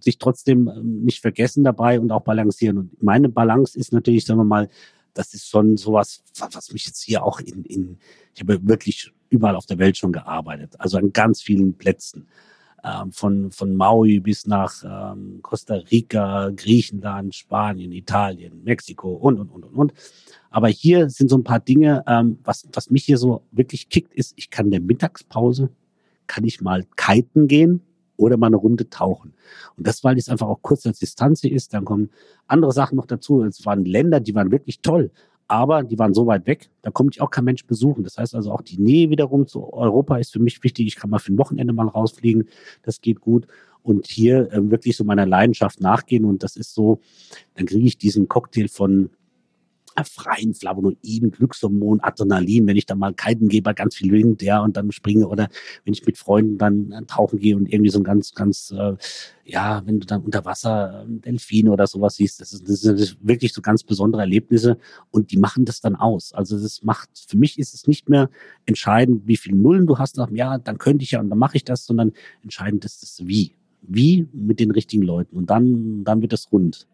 [0.01, 2.78] sich trotzdem ähm, nicht vergessen dabei und auch balancieren.
[2.78, 4.68] Und meine Balance ist natürlich, sagen wir mal,
[5.14, 7.99] das ist schon sowas, was mich jetzt hier auch in, in
[8.34, 12.28] ich habe wirklich überall auf der Welt schon gearbeitet, also an ganz vielen Plätzen
[12.85, 19.51] ähm, von, von Maui bis nach ähm, Costa Rica, Griechenland, Spanien, Italien, Mexiko und, und,
[19.51, 19.93] und, und, und.
[20.51, 24.14] Aber hier sind so ein paar Dinge, ähm, was, was mich hier so wirklich kickt,
[24.14, 25.70] ist, ich kann in der Mittagspause,
[26.26, 27.83] kann ich mal kiten gehen
[28.16, 29.35] oder mal eine Runde tauchen.
[29.76, 32.11] Und das, weil es einfach auch kurz als Distanz ist, dann kommen
[32.47, 33.43] andere Sachen noch dazu.
[33.45, 35.11] Es waren Länder, die waren wirklich toll
[35.49, 38.05] aber die waren so weit weg, da kommt ich auch kein Mensch besuchen.
[38.05, 40.86] Das heißt also auch die Nähe wiederum zu Europa ist für mich wichtig.
[40.86, 42.49] Ich kann mal für ein Wochenende mal rausfliegen,
[42.82, 43.46] das geht gut.
[43.82, 47.01] Und hier äh, wirklich so meiner Leidenschaft nachgehen und das ist so,
[47.55, 49.11] dann kriege ich diesen Cocktail von
[50.05, 54.61] freien Flavonoiden, Glückshormon, Adrenalin, wenn ich dann mal kiten gehe bei ganz viel Wind, ja,
[54.61, 55.49] und dann springe oder
[55.84, 58.94] wenn ich mit Freunden dann äh, tauchen gehe und irgendwie so ein ganz, ganz, äh,
[59.44, 63.18] ja, wenn du dann unter Wasser äh, Delfine oder sowas siehst, das, ist, das sind
[63.20, 64.78] wirklich so ganz besondere Erlebnisse
[65.11, 66.32] und die machen das dann aus.
[66.32, 68.30] Also das macht, für mich ist es nicht mehr
[68.66, 71.57] entscheidend, wie viele Nullen du hast, nach, ja, dann könnte ich ja und dann mache
[71.57, 73.55] ich das, sondern entscheidend ist das Wie.
[73.80, 76.86] Wie mit den richtigen Leuten und dann, dann wird es rund.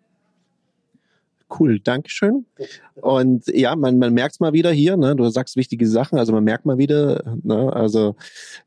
[1.51, 2.47] Cool, Dankeschön.
[2.95, 6.42] Und ja, man, man merkt mal wieder hier, ne, du sagst wichtige Sachen, also man
[6.42, 8.16] merkt mal wieder, ne, also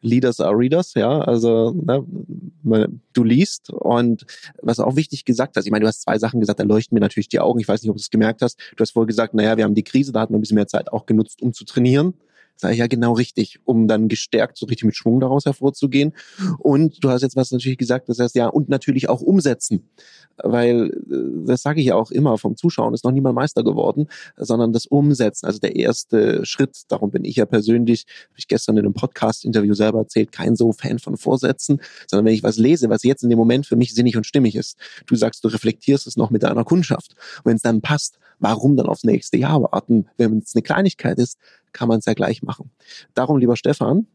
[0.02, 2.06] Leaders are Readers, ja, also ne,
[2.64, 4.26] man, du liest und
[4.62, 7.02] was auch wichtig gesagt hast, ich meine, du hast zwei Sachen gesagt, da leuchten mir
[7.02, 9.34] natürlich die Augen, ich weiß nicht, ob du es gemerkt hast, du hast vorher gesagt,
[9.34, 11.54] naja, wir haben die Krise, da hatten wir ein bisschen mehr Zeit auch genutzt, um
[11.54, 12.14] zu trainieren.
[12.58, 16.14] Sag ich ja genau richtig, um dann gestärkt so richtig mit Schwung daraus hervorzugehen.
[16.60, 19.88] Und du hast jetzt was natürlich gesagt, das heißt ja, und natürlich auch umsetzen
[20.44, 24.08] weil äh, das sage ich ja auch immer vom Zuschauen, ist noch niemand Meister geworden,
[24.36, 28.78] sondern das Umsetzen, also der erste Schritt, darum bin ich ja persönlich, habe ich gestern
[28.78, 32.90] in einem Podcast-Interview selber erzählt, kein so Fan von Vorsätzen, sondern wenn ich was lese,
[32.90, 36.08] was jetzt in dem Moment für mich sinnig und stimmig ist, du sagst, du reflektierst
[36.08, 37.16] es noch mit deiner Kundschaft.
[37.40, 40.08] Und wenn es dann passt, warum dann aufs nächste Jahr warten?
[40.18, 41.38] Wenn es eine Kleinigkeit ist,
[41.74, 42.72] kann man es ja gleich machen.
[43.14, 44.08] Darum, lieber Stefan,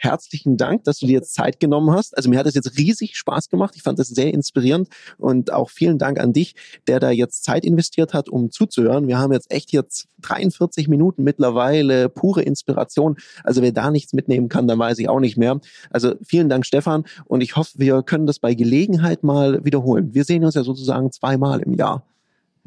[0.00, 2.16] herzlichen Dank, dass du dir jetzt Zeit genommen hast.
[2.16, 3.74] Also mir hat es jetzt riesig Spaß gemacht.
[3.76, 6.54] Ich fand das sehr inspirierend und auch vielen Dank an dich,
[6.86, 9.08] der da jetzt Zeit investiert hat, um zuzuhören.
[9.08, 13.16] Wir haben jetzt echt jetzt 43 Minuten mittlerweile pure Inspiration.
[13.44, 15.60] Also wer da nichts mitnehmen kann, dann weiß ich auch nicht mehr.
[15.90, 17.04] Also vielen Dank, Stefan.
[17.26, 20.14] Und ich hoffe, wir können das bei Gelegenheit mal wiederholen.
[20.14, 22.09] Wir sehen uns ja sozusagen zweimal im Jahr.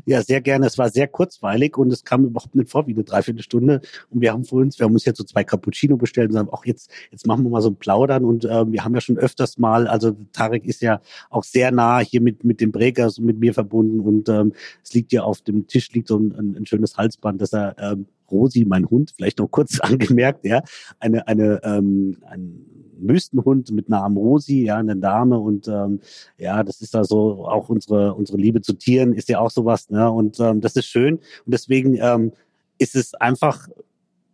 [0.06, 0.66] Ja, sehr gerne.
[0.66, 3.82] Es war sehr kurzweilig und es kam überhaupt nicht vor wie eine Dreiviertelstunde.
[4.10, 6.50] Und wir haben für uns, wir haben uns jetzt so zwei Cappuccino bestellt und sagen,
[6.50, 8.26] auch jetzt, jetzt machen wir mal so ein Plaudern.
[8.26, 12.00] Und äh, wir haben ja schon öfters mal, also Tarek ist ja auch sehr nah
[12.00, 14.02] hier mit, mit dem Breakers und mit mir verbunden.
[14.02, 17.42] Und ähm, es liegt ja auf dem Tisch liegt so ein, ein, ein schönes Halsband,
[17.42, 20.62] dass er ähm, Rosi, mein Hund, vielleicht noch kurz angemerkt, ja,
[21.00, 22.66] eine, eine, ähm, ein
[23.00, 26.00] Wüstenhund mit Namen Rosi, ja, eine Dame und ähm,
[26.38, 29.90] ja, das ist da so auch unsere unsere Liebe zu Tieren ist ja auch sowas,
[29.90, 30.10] ne?
[30.10, 32.32] Und ähm, das ist schön und deswegen ähm,
[32.78, 33.68] ist es einfach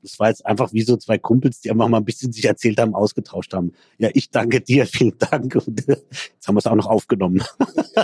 [0.02, 2.80] Das war jetzt einfach wie so zwei Kumpels, die einfach mal ein bisschen sich erzählt
[2.80, 3.74] haben, ausgetauscht haben.
[3.98, 5.56] Ja, ich danke dir, vielen Dank.
[5.56, 7.44] Und jetzt haben wir es auch noch aufgenommen.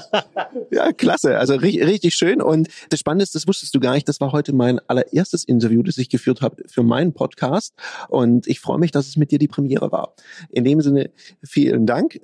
[0.72, 1.38] ja, klasse.
[1.38, 2.41] Also richtig schön.
[2.41, 4.08] Und das Spannende ist, das wusstest du gar nicht.
[4.08, 7.74] Das war heute mein allererstes Interview, das ich geführt habe für meinen Podcast.
[8.10, 10.14] Und ich freue mich, dass es mit dir die Premiere war.
[10.50, 11.12] In dem Sinne,
[11.43, 12.20] vielen Dank.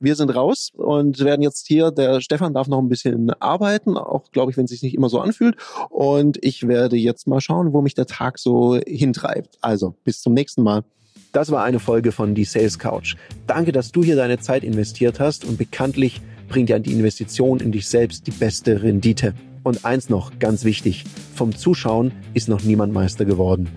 [0.00, 4.30] Wir sind raus und werden jetzt hier, der Stefan darf noch ein bisschen arbeiten, auch
[4.30, 5.56] glaube ich, wenn es sich nicht immer so anfühlt.
[5.90, 9.58] Und ich werde jetzt mal schauen, wo mich der Tag so hintreibt.
[9.60, 10.84] Also, bis zum nächsten Mal.
[11.32, 13.16] Das war eine Folge von Die Sales Couch.
[13.46, 17.72] Danke, dass du hier deine Zeit investiert hast und bekanntlich bringt ja die Investition in
[17.72, 19.34] dich selbst die beste Rendite.
[19.62, 21.04] Und eins noch, ganz wichtig,
[21.34, 23.70] vom Zuschauen ist noch niemand Meister geworden.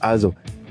[0.00, 0.34] Also,